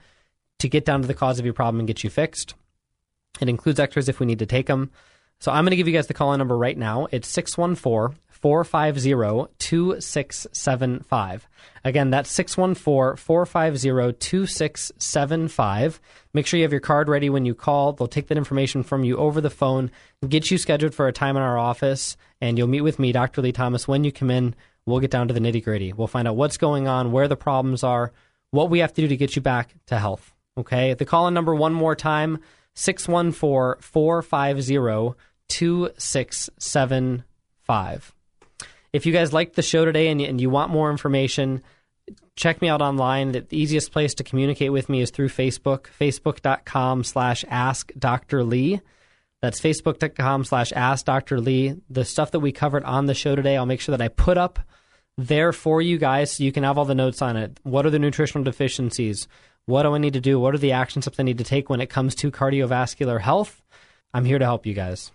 to 0.60 0.68
get 0.68 0.84
down 0.84 1.02
to 1.02 1.08
the 1.08 1.14
cause 1.14 1.40
of 1.40 1.44
your 1.44 1.54
problem 1.54 1.80
and 1.80 1.88
get 1.88 2.04
you 2.04 2.10
fixed. 2.10 2.54
It 3.40 3.48
includes 3.48 3.80
X-rays 3.80 4.08
if 4.08 4.20
we 4.20 4.26
need 4.26 4.38
to 4.38 4.46
take 4.46 4.66
them. 4.66 4.92
So 5.40 5.52
I'm 5.52 5.64
going 5.64 5.70
to 5.70 5.76
give 5.76 5.86
you 5.86 5.94
guys 5.94 6.08
the 6.08 6.14
call 6.14 6.32
in 6.32 6.38
number 6.38 6.56
right 6.56 6.76
now. 6.76 7.06
It's 7.12 7.28
614 7.28 8.18
450 8.40 9.52
2675. 9.58 11.48
Again, 11.84 12.10
that's 12.10 12.30
614 12.30 13.16
450 13.16 14.18
2675. 14.18 16.00
Make 16.34 16.46
sure 16.46 16.58
you 16.58 16.64
have 16.64 16.72
your 16.72 16.80
card 16.80 17.08
ready 17.08 17.30
when 17.30 17.44
you 17.44 17.54
call. 17.54 17.92
They'll 17.92 18.06
take 18.06 18.28
that 18.28 18.38
information 18.38 18.82
from 18.82 19.04
you 19.04 19.16
over 19.16 19.40
the 19.40 19.50
phone, 19.50 19.90
get 20.28 20.50
you 20.50 20.58
scheduled 20.58 20.94
for 20.94 21.08
a 21.08 21.12
time 21.12 21.36
in 21.36 21.42
our 21.42 21.58
office, 21.58 22.16
and 22.40 22.56
you'll 22.56 22.68
meet 22.68 22.82
with 22.82 22.98
me, 22.98 23.12
Dr. 23.12 23.42
Lee 23.42 23.52
Thomas. 23.52 23.88
When 23.88 24.04
you 24.04 24.12
come 24.12 24.30
in, 24.30 24.54
we'll 24.86 25.00
get 25.00 25.10
down 25.10 25.28
to 25.28 25.34
the 25.34 25.40
nitty 25.40 25.64
gritty. 25.64 25.92
We'll 25.92 26.06
find 26.06 26.28
out 26.28 26.36
what's 26.36 26.56
going 26.56 26.88
on, 26.88 27.12
where 27.12 27.28
the 27.28 27.36
problems 27.36 27.82
are, 27.82 28.12
what 28.50 28.70
we 28.70 28.78
have 28.80 28.94
to 28.94 29.02
do 29.02 29.08
to 29.08 29.16
get 29.16 29.36
you 29.36 29.42
back 29.42 29.74
to 29.86 29.98
health. 29.98 30.32
Okay? 30.56 30.94
The 30.94 31.04
call 31.04 31.28
in 31.28 31.34
number 31.34 31.54
one 31.54 31.74
more 31.74 31.94
time 31.94 32.38
614 32.74 33.82
450 33.82 35.14
2675. 35.48 38.14
If 38.98 39.06
you 39.06 39.12
guys 39.12 39.32
liked 39.32 39.54
the 39.54 39.62
show 39.62 39.84
today 39.84 40.08
and, 40.08 40.20
and 40.20 40.40
you 40.40 40.50
want 40.50 40.72
more 40.72 40.90
information, 40.90 41.62
check 42.34 42.60
me 42.60 42.68
out 42.68 42.82
online. 42.82 43.30
The 43.30 43.46
easiest 43.52 43.92
place 43.92 44.12
to 44.14 44.24
communicate 44.24 44.72
with 44.72 44.88
me 44.88 45.02
is 45.02 45.12
through 45.12 45.28
Facebook, 45.28 45.86
facebook.com 46.00 47.04
slash 47.04 47.44
ask 47.48 47.92
Dr. 47.96 48.42
Lee. 48.42 48.80
That's 49.40 49.60
facebook.com 49.60 50.42
slash 50.42 50.72
ask 50.72 51.04
Dr. 51.04 51.38
Lee. 51.38 51.76
The 51.88 52.04
stuff 52.04 52.32
that 52.32 52.40
we 52.40 52.50
covered 52.50 52.82
on 52.82 53.06
the 53.06 53.14
show 53.14 53.36
today, 53.36 53.56
I'll 53.56 53.66
make 53.66 53.80
sure 53.80 53.96
that 53.96 54.04
I 54.04 54.08
put 54.08 54.36
up 54.36 54.58
there 55.16 55.52
for 55.52 55.80
you 55.80 55.96
guys 55.96 56.32
so 56.32 56.42
you 56.42 56.50
can 56.50 56.64
have 56.64 56.76
all 56.76 56.84
the 56.84 56.96
notes 56.96 57.22
on 57.22 57.36
it. 57.36 57.60
What 57.62 57.86
are 57.86 57.90
the 57.90 58.00
nutritional 58.00 58.42
deficiencies? 58.42 59.28
What 59.66 59.84
do 59.84 59.94
I 59.94 59.98
need 59.98 60.14
to 60.14 60.20
do? 60.20 60.40
What 60.40 60.56
are 60.56 60.58
the 60.58 60.72
action 60.72 61.02
steps 61.02 61.20
I 61.20 61.22
need 61.22 61.38
to 61.38 61.44
take 61.44 61.70
when 61.70 61.80
it 61.80 61.88
comes 61.88 62.16
to 62.16 62.32
cardiovascular 62.32 63.20
health? 63.20 63.62
I'm 64.12 64.24
here 64.24 64.40
to 64.40 64.44
help 64.44 64.66
you 64.66 64.74
guys. 64.74 65.12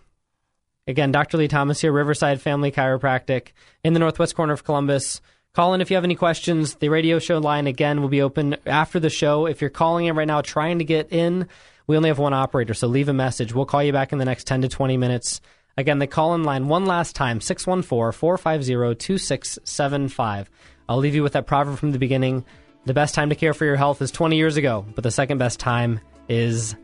Again, 0.86 1.12
Dr. 1.12 1.38
Lee 1.38 1.48
Thomas 1.48 1.80
here, 1.80 1.92
Riverside 1.92 2.42
Family 2.42 2.70
Chiropractic 2.70 3.52
in 3.82 3.94
the 3.94 4.00
northwest 4.00 4.34
corner 4.34 4.52
of 4.52 4.64
Columbus. 4.64 5.22
Call 5.54 5.72
in 5.72 5.80
if 5.80 5.90
you 5.90 5.96
have 5.96 6.04
any 6.04 6.14
questions. 6.14 6.74
The 6.74 6.90
radio 6.90 7.18
show 7.18 7.38
line, 7.38 7.66
again, 7.66 8.02
will 8.02 8.08
be 8.08 8.20
open 8.20 8.56
after 8.66 9.00
the 9.00 9.08
show. 9.08 9.46
If 9.46 9.60
you're 9.60 9.70
calling 9.70 10.06
in 10.06 10.16
right 10.16 10.26
now 10.26 10.42
trying 10.42 10.80
to 10.80 10.84
get 10.84 11.12
in, 11.12 11.48
we 11.86 11.96
only 11.96 12.08
have 12.08 12.18
one 12.18 12.34
operator, 12.34 12.74
so 12.74 12.86
leave 12.86 13.08
a 13.08 13.14
message. 13.14 13.54
We'll 13.54 13.64
call 13.64 13.82
you 13.82 13.92
back 13.92 14.12
in 14.12 14.18
the 14.18 14.24
next 14.24 14.46
10 14.46 14.62
to 14.62 14.68
20 14.68 14.96
minutes. 14.96 15.40
Again, 15.76 16.00
the 16.00 16.06
call 16.06 16.34
in 16.34 16.44
line 16.44 16.68
one 16.68 16.86
last 16.86 17.16
time 17.16 17.40
614 17.40 18.12
450 18.18 18.94
2675. 18.94 20.50
I'll 20.88 20.98
leave 20.98 21.14
you 21.14 21.22
with 21.22 21.32
that 21.32 21.46
proverb 21.46 21.78
from 21.78 21.92
the 21.92 21.98
beginning. 21.98 22.44
The 22.84 22.94
best 22.94 23.14
time 23.14 23.30
to 23.30 23.34
care 23.34 23.54
for 23.54 23.64
your 23.64 23.76
health 23.76 24.02
is 24.02 24.10
20 24.10 24.36
years 24.36 24.56
ago, 24.56 24.84
but 24.94 25.02
the 25.02 25.10
second 25.10 25.38
best 25.38 25.58
time 25.58 26.00
is 26.28 26.76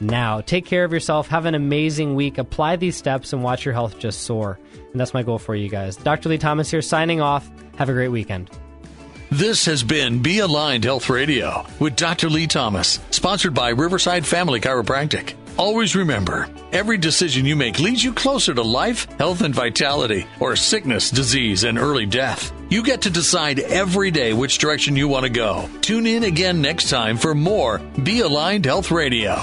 now. 0.00 0.40
Take 0.40 0.64
care 0.64 0.84
of 0.84 0.92
yourself. 0.92 1.28
Have 1.28 1.46
an 1.46 1.54
amazing 1.54 2.14
week. 2.14 2.38
Apply 2.38 2.76
these 2.76 2.96
steps 2.96 3.32
and 3.32 3.42
watch 3.42 3.64
your 3.64 3.74
health 3.74 3.98
just 3.98 4.22
soar. 4.22 4.58
And 4.92 5.00
that's 5.00 5.14
my 5.14 5.22
goal 5.22 5.38
for 5.38 5.54
you 5.54 5.68
guys. 5.68 5.96
Dr. 5.96 6.28
Lee 6.28 6.38
Thomas 6.38 6.70
here, 6.70 6.82
signing 6.82 7.20
off. 7.20 7.50
Have 7.76 7.88
a 7.88 7.92
great 7.92 8.08
weekend. 8.08 8.50
This 9.30 9.66
has 9.66 9.82
been 9.82 10.22
Be 10.22 10.38
Aligned 10.38 10.84
Health 10.84 11.10
Radio 11.10 11.66
with 11.78 11.96
Dr. 11.96 12.30
Lee 12.30 12.46
Thomas, 12.46 12.98
sponsored 13.10 13.52
by 13.52 13.70
Riverside 13.70 14.24
Family 14.24 14.58
Chiropractic. 14.58 15.34
Always 15.58 15.94
remember, 15.94 16.48
every 16.72 16.96
decision 16.96 17.44
you 17.44 17.56
make 17.56 17.78
leads 17.78 18.02
you 18.02 18.14
closer 18.14 18.54
to 18.54 18.62
life, 18.62 19.10
health, 19.18 19.42
and 19.42 19.54
vitality, 19.54 20.26
or 20.40 20.56
sickness, 20.56 21.10
disease, 21.10 21.64
and 21.64 21.76
early 21.76 22.06
death. 22.06 22.52
You 22.70 22.82
get 22.82 23.02
to 23.02 23.10
decide 23.10 23.58
every 23.58 24.10
day 24.12 24.32
which 24.32 24.58
direction 24.58 24.96
you 24.96 25.08
want 25.08 25.24
to 25.24 25.30
go. 25.30 25.68
Tune 25.82 26.06
in 26.06 26.22
again 26.22 26.62
next 26.62 26.88
time 26.88 27.18
for 27.18 27.34
more 27.34 27.78
Be 28.02 28.20
Aligned 28.20 28.66
Health 28.66 28.90
Radio. 28.90 29.34